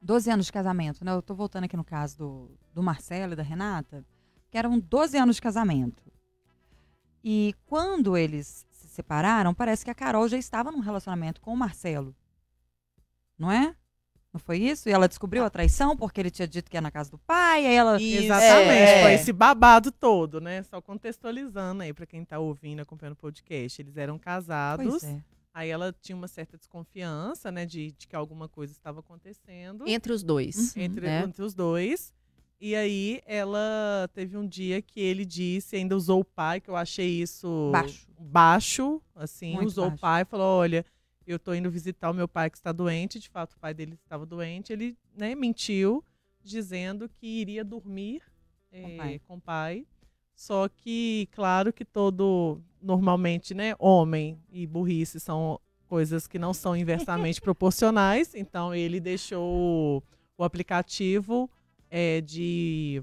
[0.00, 1.12] 12 anos de casamento, né?
[1.12, 4.04] Eu tô voltando aqui no caso do, do Marcelo e da Renata,
[4.50, 6.02] que eram 12 anos de casamento.
[7.24, 11.56] E quando eles se separaram, parece que a Carol já estava num relacionamento com o
[11.56, 12.14] Marcelo.
[13.36, 13.74] Não é?
[14.36, 14.86] Não foi isso?
[14.86, 17.64] E ela descobriu a traição porque ele tinha dito que ia na casa do pai,
[17.66, 18.00] aí ela.
[18.02, 19.02] Exatamente, É.
[19.02, 20.62] foi esse babado todo, né?
[20.64, 23.80] Só contextualizando aí pra quem tá ouvindo, acompanhando o podcast.
[23.80, 25.22] Eles eram casados, Pois é.
[25.54, 30.12] aí ela tinha uma certa desconfiança, né, de, de que alguma coisa estava acontecendo Entre
[30.12, 30.76] os dois.
[30.76, 30.82] Uhum.
[30.82, 31.22] entre, né?
[31.22, 32.12] entre os dois.
[32.60, 36.76] E aí ela teve um dia que ele disse, ainda usou o pai, que eu
[36.76, 38.06] achei isso Baixo.
[38.18, 39.96] baixo, assim, Muito usou baixo.
[39.96, 40.84] o pai, falou, olha,
[41.26, 43.98] eu tô indo visitar o meu pai que está doente, de fato o pai dele
[44.02, 46.04] estava doente, ele, né, mentiu,
[46.42, 48.22] dizendo que iria dormir
[48.70, 49.20] eh, pai.
[49.26, 49.86] com o pai.
[50.34, 55.58] Só que, claro que todo, normalmente, né, homem e burrice são
[55.88, 60.02] coisas que não são inversamente proporcionais, então ele deixou
[60.36, 61.50] o aplicativo
[61.90, 63.02] é, de,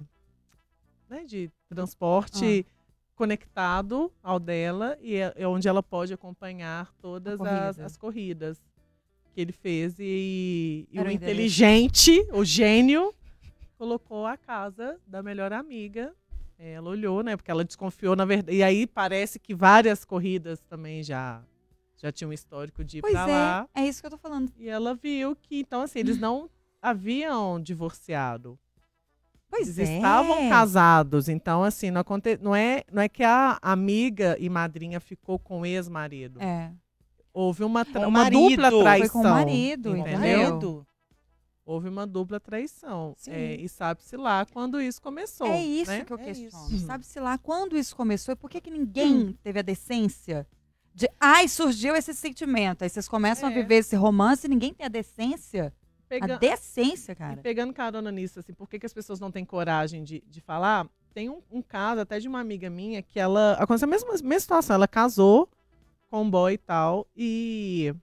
[1.09, 2.65] né, de transporte
[3.15, 7.85] conectado ao dela e é, é onde ela pode acompanhar todas A as, corrida.
[7.85, 8.61] as corridas
[9.33, 11.23] que ele fez e, e o endereço.
[11.23, 13.13] inteligente, o gênio,
[13.77, 16.13] colocou a casa da melhor amiga.
[16.57, 17.35] Ela olhou, né?
[17.35, 18.55] Porque ela desconfiou, na verdade.
[18.57, 21.41] E aí parece que várias corridas também já,
[21.97, 23.69] já tinham um histórico de ir Pois pra é, lá.
[23.75, 24.51] é isso que eu tô falando.
[24.57, 26.49] E ela viu que, então, assim, eles não
[26.81, 28.57] haviam divorciado.
[29.55, 29.95] Pois Eles é.
[29.97, 31.29] estavam casados.
[31.29, 32.39] Então, assim, não, aconte...
[32.41, 36.41] não, é, não é que a amiga e madrinha ficou com o ex-marido.
[36.41, 36.71] É.
[37.31, 39.21] Houve uma, tra- uma dupla Foi com o traição.
[39.21, 40.49] com o marido, entendeu?
[40.49, 40.85] entendeu?
[41.65, 43.15] Houve uma dupla traição.
[43.27, 45.47] É, e sabe-se lá quando isso começou.
[45.47, 46.03] É isso né?
[46.03, 46.79] que eu É questiono.
[46.79, 50.47] Sabe-se lá quando isso começou e por que, que ninguém teve a decência
[50.93, 51.07] de.
[51.19, 52.81] Ai, surgiu esse sentimento.
[52.83, 53.55] Aí vocês começam a É.
[53.55, 55.73] viver esse romance e ninguém tem a decência.
[56.19, 57.37] Pega- A decência, E cara.
[57.41, 60.87] pegando carona nisso, assim, por que, que as pessoas não têm coragem de, de falar?
[61.13, 63.53] Tem um, um caso até de uma amiga minha que ela.
[63.53, 64.75] Aconteceu a mesma, mesma situação.
[64.75, 65.47] Ela casou
[66.09, 67.07] com um boy e tal.
[67.15, 67.93] E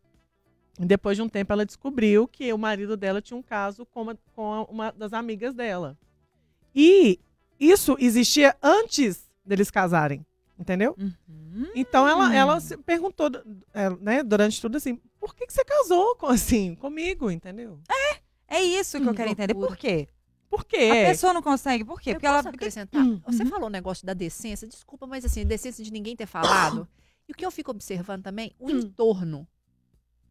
[0.79, 4.19] depois de um tempo ela descobriu que o marido dela tinha um caso com uma,
[4.35, 5.97] com uma das amigas dela.
[6.75, 7.19] E
[7.59, 10.25] isso existia antes deles casarem.
[10.61, 10.95] Entendeu?
[10.99, 11.71] Uhum.
[11.75, 13.31] Então ela, ela se perguntou,
[13.73, 17.81] é, né, durante tudo assim, por que, que você casou com, assim, comigo, entendeu?
[18.47, 19.55] É isso que eu Hum, quero entender.
[19.55, 19.71] loucura.
[19.75, 20.09] Por quê?
[20.51, 20.89] Por A quê?
[21.07, 21.85] pessoa não consegue.
[21.85, 22.11] Por quê?
[22.11, 22.51] Eu Porque posso ela.
[22.51, 23.01] acrescentar?
[23.03, 23.49] Hum, Você uhum.
[23.49, 26.87] falou o negócio da decência, desculpa, mas assim, decência de ninguém ter falado.
[27.29, 29.47] e o que eu fico observando também, o entorno.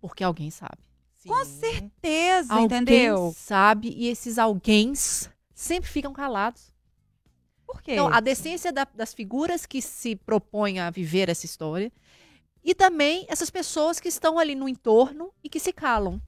[0.02, 0.78] Porque alguém sabe.
[1.26, 1.60] Com Sim.
[1.60, 3.34] certeza, Alguém entendeu?
[3.36, 6.72] sabe e esses alguéms sempre ficam calados.
[7.72, 7.92] Por quê?
[7.94, 11.92] Então, a decência da- das figuras que se propõem a viver essa história
[12.64, 16.20] e também essas pessoas que estão ali no entorno e que se calam.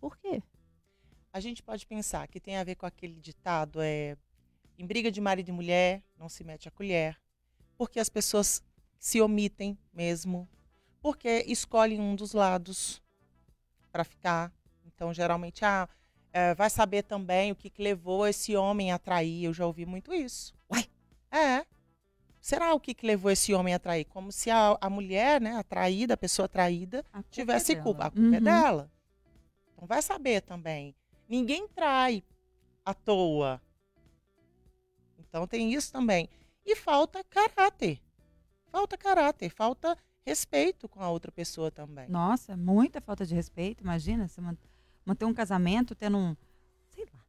[0.00, 0.42] Por quê?
[1.30, 4.16] A gente pode pensar que tem a ver com aquele ditado, é
[4.78, 7.20] em briga de marido e mulher, não se mete a colher.
[7.76, 8.62] Porque as pessoas
[8.98, 10.48] se omitem mesmo.
[11.02, 13.02] Porque escolhem um dos lados
[13.92, 14.50] para ficar.
[14.86, 15.86] Então, geralmente, ah,
[16.32, 19.44] é, vai saber também o que, que levou esse homem a trair.
[19.44, 20.55] Eu já ouvi muito isso.
[21.30, 21.64] É.
[22.40, 24.04] Será o que, que levou esse homem a trair?
[24.04, 27.82] Como se a, a mulher, né, a traída, a pessoa traída, A é tivesse dela.
[27.84, 28.06] culpa.
[28.06, 28.44] A culpa é Uhum.
[28.44, 28.90] dela.
[29.74, 30.94] Então vai saber também.
[31.28, 32.22] Ninguém trai
[32.84, 33.60] à toa.
[35.18, 36.28] Então tem isso também.
[36.64, 38.00] E falta caráter.
[38.70, 42.08] Falta caráter, falta respeito com a outra pessoa também.
[42.08, 43.82] Nossa, muita falta de respeito.
[43.82, 44.56] Imagina, você man-
[45.04, 46.36] manter um casamento tendo um.
[46.90, 47.20] Sei lá.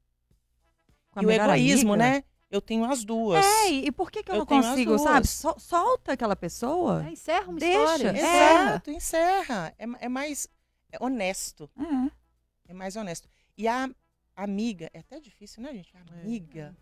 [1.11, 2.09] com a e o egoísmo, amiga.
[2.11, 2.23] né?
[2.49, 3.45] Eu tenho as duas.
[3.45, 5.27] É, e por que, que eu, Eu não consigo, sabe?
[5.27, 7.05] Sol- solta aquela pessoa.
[7.05, 8.07] É, encerra uma Deixa, história.
[8.07, 8.11] é.
[8.13, 8.63] encerra.
[8.69, 9.75] Exato, encerra.
[9.77, 10.47] É, é mais
[10.91, 11.69] é honesto.
[11.77, 12.71] É.
[12.71, 13.27] É mais honesto.
[13.57, 13.89] E a
[14.35, 15.93] amiga, é até difícil, né, gente?
[15.95, 15.99] É.
[16.21, 16.75] Amiga.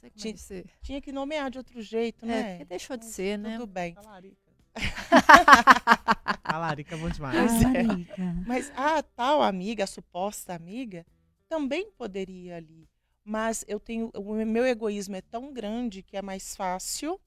[0.00, 0.66] Sei como Tinha- ser.
[0.82, 2.64] Tinha que nomear de outro jeito, né?
[2.66, 3.58] deixou de ser, né?
[3.58, 3.94] Tudo bem.
[3.94, 4.50] Talarica.
[6.42, 7.50] Talarica é bom demais.
[7.62, 7.80] É.
[7.80, 8.14] amiga.
[8.46, 11.06] Mas a tal amiga, a suposta amiga,
[11.48, 12.88] também poderia ali.
[13.30, 14.10] Mas eu tenho.
[14.12, 17.20] O meu egoísmo é tão grande que é mais fácil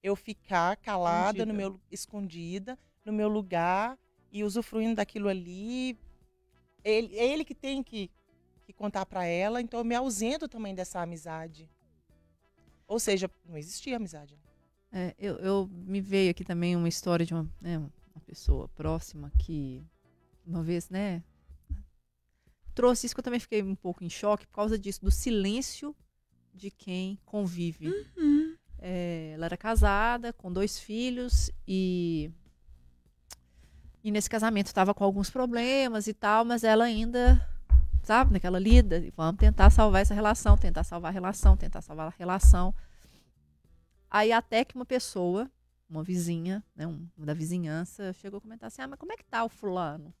[0.00, 1.52] eu ficar calada no Escondida.
[1.52, 3.98] meu escondida, no meu lugar
[4.30, 5.98] e usufruindo daquilo ali.
[6.84, 8.08] Ele, é ele que tem que,
[8.64, 11.68] que contar para ela, então eu me ausento também dessa amizade.
[12.86, 14.36] Ou seja, não existia amizade.
[14.36, 14.40] né?
[14.92, 19.32] É, eu, eu- me veio aqui também uma história de uma, né, uma pessoa próxima
[19.36, 19.82] que
[20.46, 21.24] uma vez, né,
[22.74, 25.94] trouxe isso que eu também fiquei um pouco em choque por causa disso, do silêncio
[26.54, 27.88] de quem convive.
[28.16, 28.54] Hum.
[28.78, 32.30] É, ela era casada, com dois filhos e
[34.02, 37.46] e nesse casamento estava com alguns problemas e tal, mas ela ainda,
[38.02, 42.14] sabe, naquela lida, vamos tentar salvar essa relação, tentar salvar a relação, tentar salvar a
[42.18, 42.74] relação.
[44.10, 45.50] Aí até que uma pessoa,
[45.88, 49.24] uma vizinha, né, um, da vizinhança, chegou a comentar assim, ah, mas como é que
[49.24, 50.14] tá o fulano?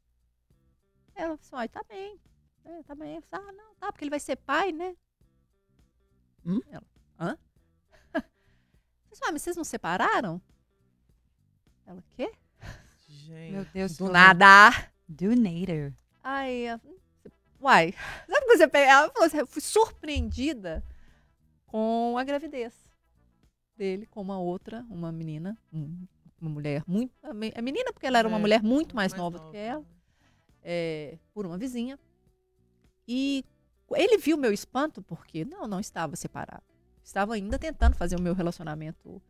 [1.14, 2.20] Ela falou assim, "Ai, tá bem,
[2.64, 3.16] é, tá bem.
[3.16, 4.94] Eu falei, ah, não, tá, porque ele vai ser pai, né?
[6.44, 6.60] Hum?
[6.70, 6.82] Ela,
[7.18, 7.38] hã?
[8.12, 10.40] Falei, ah, mas vocês não separaram?
[11.86, 12.32] Ela, quê?
[13.08, 13.52] Gente.
[13.52, 14.70] Meu Deus Do nada.
[15.08, 15.92] Do nader.
[16.22, 16.66] Aí,
[17.60, 17.92] uai,
[18.28, 18.90] sabe quando você pega?
[18.92, 20.84] Ela falou assim, eu fui surpreendida
[21.66, 22.74] com a gravidez
[23.76, 26.06] dele com uma outra, uma menina, um-
[26.40, 27.12] uma mulher muito.
[27.54, 29.84] É menina porque ela era uma É, mulher muito mais, nova, do que ela,
[30.62, 31.98] é, por uma vizinha.
[33.12, 33.44] E
[33.96, 36.62] ele viu meu espanto porque não, não estava separado.
[37.02, 39.20] Estava ainda tentando fazer o meu relacionamento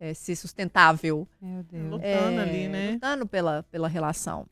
[0.00, 1.28] é, ser sustentável.
[1.38, 1.90] Meu Deus.
[1.90, 2.92] Lutando ali, né?
[2.92, 4.46] Lutando pela, pela relação.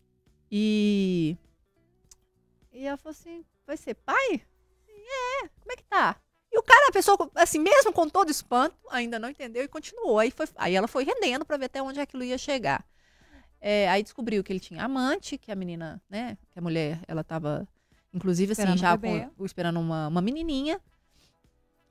[0.52, 1.38] E.
[2.70, 4.42] E ela falou assim: vai ser pai?
[4.86, 6.16] É, como é que tá?
[6.52, 10.18] E o cara, a pessoa, assim, mesmo com todo espanto, ainda não entendeu e continuou.
[10.18, 12.84] Aí, foi, aí ela foi rendendo pra ver até onde aquilo ia chegar.
[13.58, 16.36] É, aí descobriu que ele tinha amante, que a menina, né?
[16.50, 17.66] Que a mulher, ela tava,
[18.16, 20.80] inclusive, assim, Esperando já com- esperando uma, uma menininha.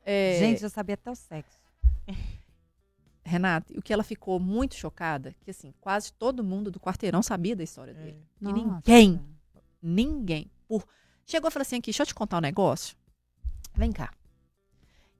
[0.03, 1.57] É, Gente, já sabia até o sexo.
[3.23, 7.55] Renata, o que ela ficou muito chocada, que assim, quase todo mundo do quarteirão sabia
[7.55, 8.17] da história dele.
[8.41, 8.41] É.
[8.41, 8.55] E Nossa.
[8.55, 9.21] ninguém,
[9.81, 10.85] ninguém, por...
[11.25, 12.95] chegou e falou assim aqui, deixa eu te contar um negócio.
[13.73, 14.11] Vem cá.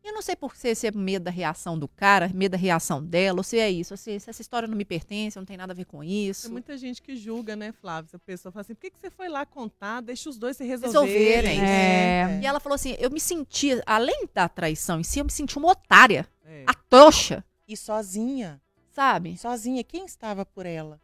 [0.08, 3.04] Eu não sei por se, se é medo da reação do cara, medo da reação
[3.04, 5.58] dela, ou se é isso, ou se, se essa história não me pertence, não tem
[5.58, 6.44] nada a ver com isso.
[6.44, 8.12] Tem muita gente que julga, né, Flávia?
[8.14, 10.02] A pessoa fala assim, por que, que você foi lá contar?
[10.02, 11.58] Deixa os dois se Resolverem.
[11.58, 11.62] resolverem.
[11.66, 12.40] É.
[12.44, 15.58] E ela falou assim, eu me senti, além da traição em si, eu me senti
[15.58, 16.64] uma otária, É.
[16.68, 18.62] a trouxa, E sozinha.
[18.92, 19.36] sabe?
[19.38, 19.84] Sozinha.
[19.84, 21.02] Quem estava por ela?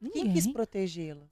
[0.00, 0.32] Quem Ninguém.
[0.32, 1.26] quis protegê-la?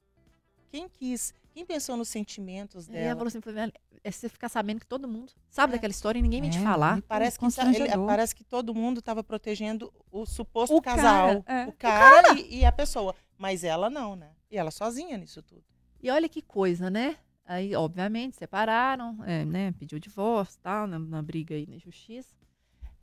[0.71, 1.33] Quem quis?
[1.55, 3.17] Quem pensou nos sentimentos E ela dela?
[3.17, 3.73] falou assim, "Velho,
[4.07, 5.77] é você ficar sabendo que todo mundo sabe É.
[5.77, 6.93] daquela história e ninguém vem te É, falar.
[6.93, 11.43] muito Parece que, tá- ele- parece que todo mundo estava protegendo o suposto O casal.
[11.43, 11.67] cara, é.
[11.67, 13.15] O cara, E, e a pessoa.
[13.39, 14.31] Mas ela não, né?
[14.51, 15.65] E ela sozinha nisso tudo.
[16.03, 17.17] E olha que coisa, né?
[17.45, 19.73] Aí, obviamente, separaram, é, né?
[19.73, 22.35] Pediu divórcio, tal, na, na briga aí na justiça.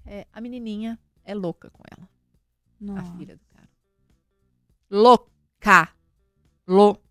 [0.06, 2.08] É, a menininha é louca com ela,
[2.80, 3.10] Nossa.
[3.14, 3.70] a filha do cara.
[4.90, 5.94] Louca!
[6.68, 7.02] Louca!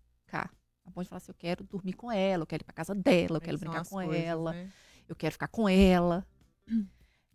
[0.93, 3.37] Ponto de falar assim, eu quero dormir com ela, eu quero ir pra casa dela,
[3.37, 4.69] eu quero são brincar com coisas, ela, né?
[5.09, 6.25] eu quero ficar com ela.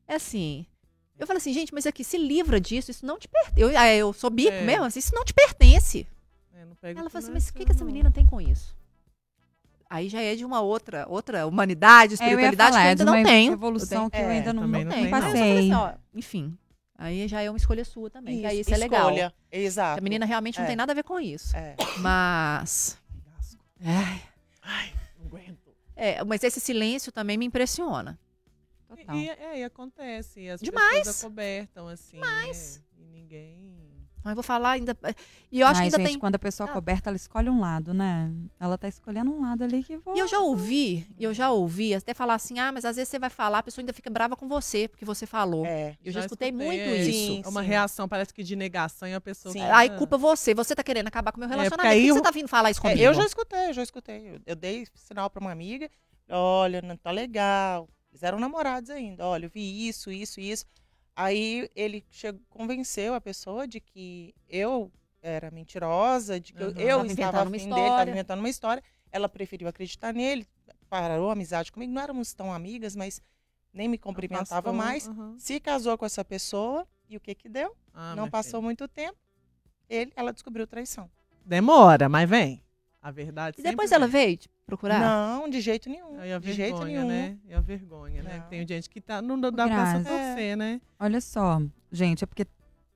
[0.06, 0.64] É assim...
[1.18, 3.60] Eu falei assim, gente, mas aqui, se livra disso, isso não te pertence.
[3.60, 4.62] Eu, ah, eu sou bico É.
[4.64, 6.06] mesmo, assim, isso não te pertence.
[6.54, 7.86] É, não Ela falou assim, nós, mas o que, que essa não.
[7.88, 8.76] menina tem com isso?
[9.90, 12.88] Aí já é de uma outra, outra humanidade, É, eu ia espiritualidade que eu falar,
[12.90, 13.52] ainda de uma não tenho.
[13.52, 15.58] evolução que eu tenho- ainda É, não, não não Aí eu tem, falei passei.
[15.58, 16.58] assim, ó, enfim,
[16.96, 19.08] aí já é uma escolha sua também, que aí isso Isso, é legal.
[19.08, 19.34] escolha.
[19.50, 19.98] Exato.
[19.98, 20.68] A menina realmente não É.
[20.68, 21.56] tem nada a ver com isso.
[21.56, 21.74] É.
[21.98, 22.96] Mas.
[23.84, 24.22] Ai,
[24.62, 25.74] Ai, não aguento.
[25.96, 28.18] é, mas esse silêncio também me impressiona.
[28.88, 29.16] Total.
[29.16, 30.48] E, e- é, e acontece.
[30.48, 30.98] As Demais.
[30.98, 32.16] pessoas acobertam, assim.
[32.16, 32.82] Demais.
[32.96, 33.87] e ninguém...
[34.20, 34.96] Então eu vou falar ainda.
[35.50, 36.18] E eu acho Ai, que ainda gente, tem.
[36.18, 36.72] quando a pessoa Ah.
[36.72, 38.30] coberta, ela escolhe um lado, né?
[38.60, 40.14] Ela tá escolhendo um lado ali que vou...
[40.14, 43.18] E eu já ouvi, eu já ouvi até falar assim, ah, mas às vezes você
[43.18, 45.64] vai falar, a pessoa ainda fica brava com você, porque você falou.
[45.64, 45.96] É.
[46.04, 47.10] Eu já, escutei, é, muito é, isso.
[47.12, 47.68] Sim, É uma sim.
[47.68, 49.52] reação, parece que de negação e a pessoa...
[49.52, 49.62] Sim.
[49.62, 51.94] Aí culpa você, você tá querendo acabar com o meu É, relacionamento.
[51.94, 53.02] que aí que você tá vindo falar isso É, comigo?
[53.02, 54.28] eu já escutei, eu já escutei.
[54.34, 55.88] Eu, eu dei sinal pra uma amiga.
[56.28, 57.88] Olha, não tá legal.
[58.12, 59.24] Eles eram namorados ainda.
[59.24, 60.64] Olha, eu vi isso, isso, isso.
[61.20, 66.80] Aí ele chegou, convenceu a pessoa de que eu era mentirosa, de que eu- Aham.
[66.80, 68.10] eu Tava estava afim dele, estava história.
[68.12, 68.82] inventando uma história.
[69.10, 70.46] Ela preferiu acreditar nele,
[70.88, 71.92] parou a amizade comigo.
[71.92, 73.20] Não éramos tão amigas, mas
[73.72, 75.08] nem me cumprimentava mais.
[75.08, 75.34] aham.
[75.38, 77.74] Se casou com essa pessoa e o que que deu?
[77.92, 78.66] Ah, não passou filha.
[78.66, 79.18] muito tempo.
[79.88, 81.10] Ele, ela descobriu traição.
[81.44, 82.62] Demora, mas vem.
[83.02, 84.26] A verdade E depois sempre ela vem.
[84.26, 85.00] veio te procurar?
[85.00, 86.18] Não, de jeito nenhum.
[86.20, 87.08] Aí a de jeito vergonha, nenhum.
[87.08, 87.38] né?
[87.46, 88.38] E a vergonha, né?
[88.38, 88.48] Não.
[88.48, 89.20] Tem gente que tá.
[89.22, 90.04] Não dá pra Grazi.
[90.04, 90.80] se torcer, né?
[91.00, 91.60] Olha só,
[91.90, 92.46] gente, é porque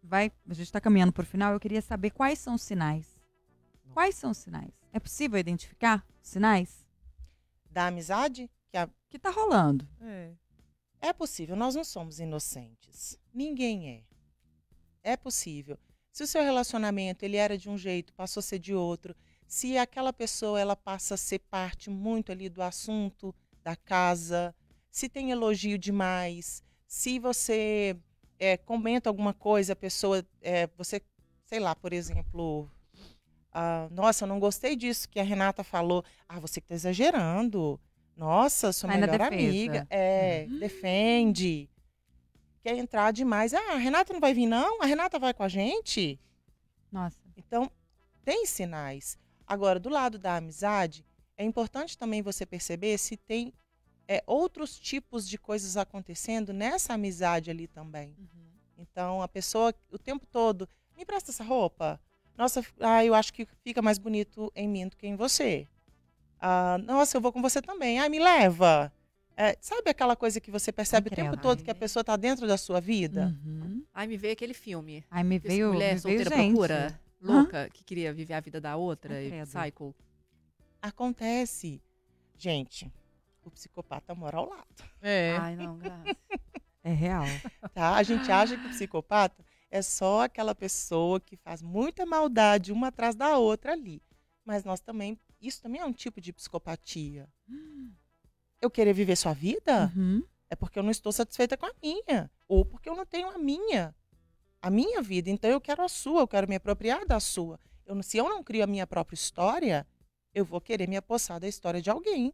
[0.03, 3.19] vai, a gente tá caminhando pro final, eu queria saber quais são os sinais.
[3.95, 4.71] Quais são os sinais?
[4.93, 6.85] É possível identificar os sinais
[7.71, 9.87] Da amizade, que a- que tá rolando?
[10.01, 10.31] É.
[11.01, 11.57] é possível.
[11.57, 13.19] Nós não somos inocentes.
[13.35, 14.03] Ninguém é.
[15.13, 15.79] É possível.
[16.11, 19.15] Se o seu relacionamento ele era de um jeito, passou a ser de outro,
[19.53, 24.55] se aquela pessoa ela passa a ser parte muito ali do assunto da casa,
[24.91, 27.95] se tem elogio demais, Se você
[28.39, 31.03] é, comenta alguma coisa, a pessoa, é, você,
[31.45, 32.67] sei lá, por exemplo,
[33.53, 36.03] ah, nossa, eu não gostei disso que a Renata falou.
[36.27, 37.79] Ah, você que tá exagerando.
[38.17, 39.87] Nossa, sua Vai melhor amiga.
[39.91, 41.69] É, defende.
[42.63, 43.53] Quer entrar demais.
[43.53, 44.83] Ah, a Renata não vai vir, não?
[44.83, 46.19] A Renata vai com a gente?
[46.91, 47.19] Nossa.
[47.37, 47.71] Então,
[48.25, 49.21] tem sinais.
[49.53, 51.05] Agora, do lado da amizade,
[51.37, 53.53] é importante também você perceber se tem
[54.09, 58.17] é, outros tipos de coisas acontecendo nessa amizade ali também.
[58.79, 62.01] Então, a pessoa o tempo todo, me presta essa roupa?
[62.35, 65.69] Nossa, ah, eu acho que fica mais bonito em mim do que em você.
[66.41, 67.99] Ah, nossa, eu vou com você também.
[67.99, 68.91] Ah, me leva.
[69.37, 72.47] É, sabe aquela coisa que você percebe o tempo todo que a pessoa está dentro
[72.47, 73.37] da sua vida?
[73.45, 73.85] Uhum.
[73.93, 75.05] Aí me veio aquele filme.
[75.11, 76.53] Ai, me veio, mulher me veio solteira gente.
[76.53, 79.47] procura, louca, que queria viver a vida da outra, e credo.
[79.47, 79.95] cycle.
[80.81, 81.81] Acontece.
[82.37, 82.93] Gente,
[83.45, 84.85] o psicopata mora ao lado.
[85.01, 85.37] É.
[85.39, 86.15] Ai, não, graças.
[86.85, 87.23] É real.
[87.73, 87.95] tá?
[87.95, 92.89] A gente acha que o psicopata é só aquela pessoa que faz muita maldade uma
[92.89, 94.03] atrás da outra ali.
[94.45, 97.29] Mas nós também, isso também é um tipo de psicopatia.
[98.61, 100.25] Eu querer viver sua vida Uhum.
[100.51, 103.39] é porque eu não estou satisfeita com a minha, ou porque eu não tenho a
[103.39, 103.95] minha,
[104.63, 105.29] a minha vida.
[105.29, 107.59] Então eu quero a sua, eu quero me apropriar da sua.
[107.85, 109.85] Eu, se eu não crio a minha própria história,
[110.33, 112.33] eu vou querer me apossar da história de alguém.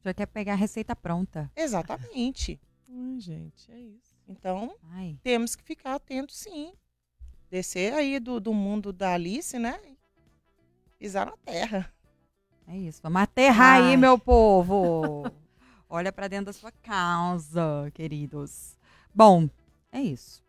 [0.00, 1.50] Já quer pegar a receita pronta.
[1.54, 2.58] Exatamente.
[2.88, 4.16] Ai, gente, é isso.
[4.26, 5.18] Então, Ai.
[5.22, 6.72] temos que ficar atentos, sim.
[7.50, 9.78] Descer aí do, do mundo da Alice, né?
[9.84, 9.96] e
[10.98, 11.92] Pisar na terra.
[12.66, 13.00] É isso.
[13.02, 13.96] Vamos aterrar aí, Ai.
[13.96, 15.30] meu povo.
[15.88, 18.76] Olha pra dentro da sua causa, queridos.
[19.14, 19.48] Bom,
[19.92, 20.45] é isso.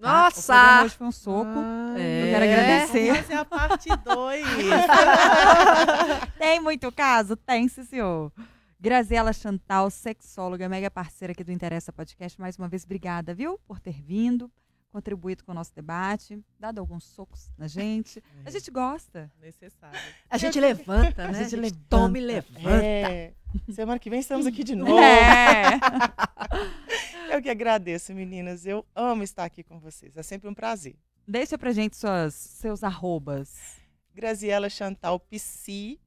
[0.00, 0.24] Tá?
[0.24, 0.84] Nossa!
[0.84, 1.50] hoje foi um soco.
[1.56, 2.22] Ai, É.
[2.22, 3.06] Eu quero agradecer.
[3.06, 4.46] Vamos fazer a parte 2.
[6.38, 7.36] Tem muito caso?
[7.36, 8.32] Tem, sim, senhor.
[8.80, 12.40] Graziela Chantal, sexóloga, mega parceira aqui do Interessa Podcast.
[12.40, 13.58] Mais uma vez, obrigada, viu?
[13.66, 14.48] Por ter vindo,
[14.92, 18.22] contribuído com o nosso debate, dado alguns socos na gente.
[18.46, 19.30] A gente gosta.
[19.40, 19.98] Necessário.
[20.30, 21.40] A gente levanta, né?
[21.40, 21.84] A gente levanta.
[21.88, 22.84] toma e levanta.
[22.84, 23.32] É.
[23.72, 24.96] Semana que vem estamos aqui de novo.
[24.98, 25.80] É.
[27.32, 28.64] Eu que agradeço, meninas.
[28.66, 30.16] Eu amo estar aqui com vocês.
[30.16, 30.96] É sempre um prazer.
[31.26, 33.76] Deixa pra gente suas, seus arrobas.
[34.14, 36.00] Graziela Chantal Psi.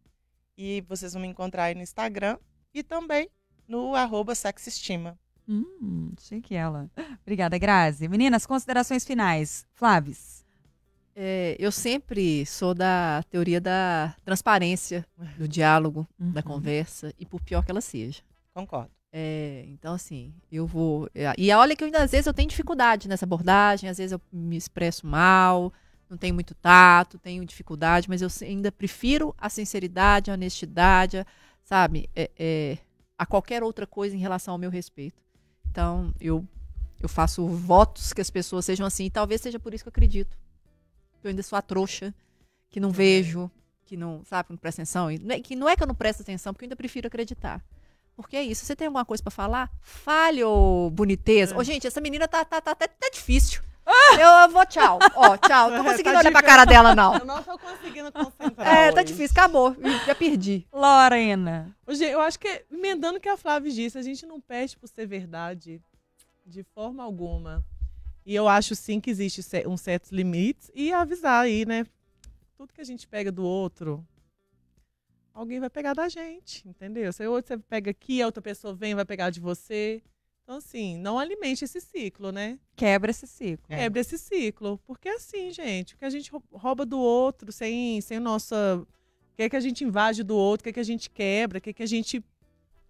[0.58, 2.38] E vocês vão me encontrar aí no Instagram
[2.74, 3.30] e também
[3.68, 5.18] no arroba sexestima.
[5.48, 6.90] Hum, chique ela.
[7.22, 8.08] Obrigada, Grazi.
[8.08, 9.66] Meninas, considerações finais.
[9.74, 10.46] Flaves.
[11.16, 15.06] É, eu sempre sou da teoria da transparência,
[15.38, 16.46] do diálogo, da Uhum.
[16.48, 18.22] conversa, e por pior que ela seja.
[18.54, 18.92] Concordo.
[19.14, 21.10] É, então, assim, eu vou.
[21.14, 24.14] é, E olha que eu ainda, às vezes eu tenho dificuldade nessa abordagem, às vezes
[24.14, 25.74] eu me expresso mal,
[26.10, 31.26] não tenho muito tato, tenho dificuldade, mas eu ainda prefiro a sinceridade, a honestidade, a-
[31.64, 32.78] sabe, é, é,
[33.18, 35.22] a qualquer outra coisa em relação ao meu respeito.
[35.70, 36.46] Então, eu,
[37.02, 39.92] eu faço votos que as pessoas sejam assim, e talvez seja por isso que eu
[39.92, 40.38] acredito.
[41.24, 42.14] Eu ainda sou a trouxa,
[42.70, 43.52] que não vejo,
[43.86, 45.12] que não, sabe, que não presta atenção.
[45.12, 47.62] E é- Que não é que eu não presto atenção, porque eu ainda prefiro acreditar.
[48.22, 48.66] Porque é isso.
[48.66, 49.70] Você tem alguma coisa pra falar?
[49.82, 51.56] Fale, ô boniteza.
[51.58, 53.62] Ô, gente, essa menina tá, tá, tá, tá, tá difícil.
[54.14, 55.00] Eu, eu vou, tchau.
[55.16, 55.70] Ó, tchau.
[55.72, 56.48] Não tô Tá conseguindo olhar pra difícil.
[56.48, 57.18] cara dela, não.
[57.18, 58.68] Eu não tô conseguindo concentrar.
[58.68, 59.06] É, tá hoje.
[59.14, 59.32] difícil.
[59.32, 59.76] Acabou.
[60.06, 60.68] Já perdi.
[60.72, 61.76] Lorena.
[61.88, 65.06] Eu acho que, emendando o que a Flávia disse, a gente não pede por ser
[65.08, 65.82] verdade
[66.46, 67.66] de forma alguma.
[68.26, 71.86] E eu acho sim que existe um certos limites e avisar aí, né?
[72.56, 74.06] Tudo que a gente pega do outro,
[75.34, 77.12] alguém vai pegar da gente, entendeu?
[77.14, 80.02] Se outro você pega aqui, a outra pessoa vem e vai pegar de você.
[80.44, 82.60] Então, assim, não alimente esse ciclo, né?
[82.76, 83.66] Quebra esse ciclo.
[83.70, 83.78] É.
[83.78, 84.80] Quebra esse ciclo.
[84.86, 88.78] Porque é assim, gente, o que a gente rou- rouba do outro sem, sem nossa.
[88.78, 91.10] O que, é que a gente invade do outro, o que, é que a gente
[91.10, 92.22] quebra, o que, é que a gente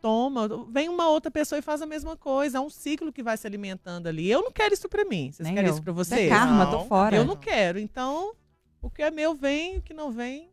[0.02, 0.48] toma.
[0.70, 2.58] Vem uma outra pessoa e faz a mesma coisa.
[2.58, 4.30] É um ciclo que vai se alimentando ali.
[4.30, 5.32] Eu não quero isso pra mim.
[5.32, 5.74] Vocês Nem querem eu.
[5.76, 6.30] isso pra Isso é vocês?
[6.30, 6.72] karma, Não.
[6.72, 7.16] tô fora.
[7.16, 7.78] Eu não quero.
[7.80, 8.34] Então,
[8.82, 10.50] o que é meu vem, o que não vem,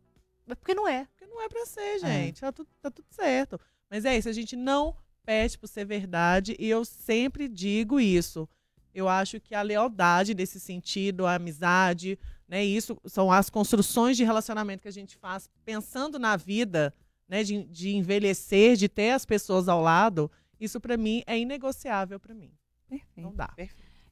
[0.55, 1.05] Porque não é.
[1.05, 2.41] porque não é pra ser, gente.
[2.41, 3.59] Tá, tudo, tá tudo certo.
[3.89, 4.95] Mas é isso, a gente não
[5.25, 8.47] pede por ser verdade e eu sempre digo isso.
[8.93, 14.23] Eu acho que a lealdade nesse sentido, a amizade, né, isso são as construções de
[14.23, 16.93] relacionamento que a gente faz pensando na vida,
[17.27, 20.29] né, de, de envelhecer, de ter as pessoas ao lado.
[20.59, 22.51] Isso pra mim é inegociável pra mim.
[22.87, 23.21] Perfeito.
[23.21, 23.53] Não dá.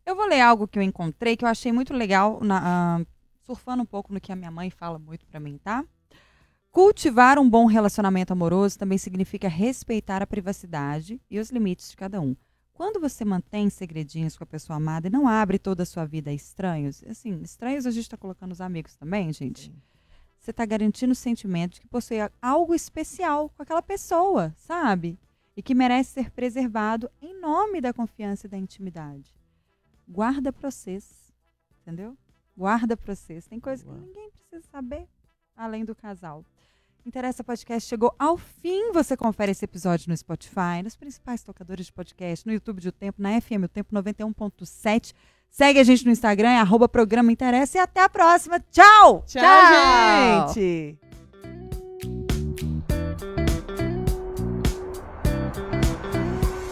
[0.05, 2.61] Eu vou ler algo que eu encontrei que eu achei muito legal, na-
[2.99, 3.05] ah,
[3.41, 5.83] surfando um pouco no que a minha mãe fala muito pra mim, tá?
[6.77, 12.21] Cultivar um bom relacionamento amoroso também significa respeitar a privacidade e os limites de cada
[12.21, 12.35] um.
[12.71, 16.29] Quando você mantém segredinhos com a pessoa amada e não abre toda a sua vida
[16.29, 19.73] a estranhos, assim, estranhos a gente tá colocando os amigos também, gente.
[20.37, 25.17] Você tá garantindo o sentimento de que possui algo especial com aquela pessoa, sabe?
[25.55, 29.33] e que merece ser preservado em nome da confiança e da intimidade.
[30.07, 31.33] Guarda pra vocês,
[31.81, 32.15] entendeu?
[32.55, 33.47] Guarda pra vocês.
[33.47, 33.99] Tem coisa que Boa.
[33.99, 35.07] ninguém precisa saber
[35.55, 36.45] além do casal.
[37.07, 38.91] Interessa Podcast chegou ao fim.
[38.91, 42.91] Você confere esse episódio no Spotify, nos principais tocadores de podcast, no YouTube de O
[42.91, 45.13] Tempo, na FM O Tempo 91.7.
[45.49, 48.59] Segue a gente no Instagram, é arroba programa Interessa e até a próxima.
[48.59, 49.23] Tchau!
[49.25, 50.53] Tchau, Tchau.
[50.53, 50.99] gente!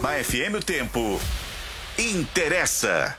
[0.02, 1.00] Na FM o tempo
[1.98, 3.18] interessa.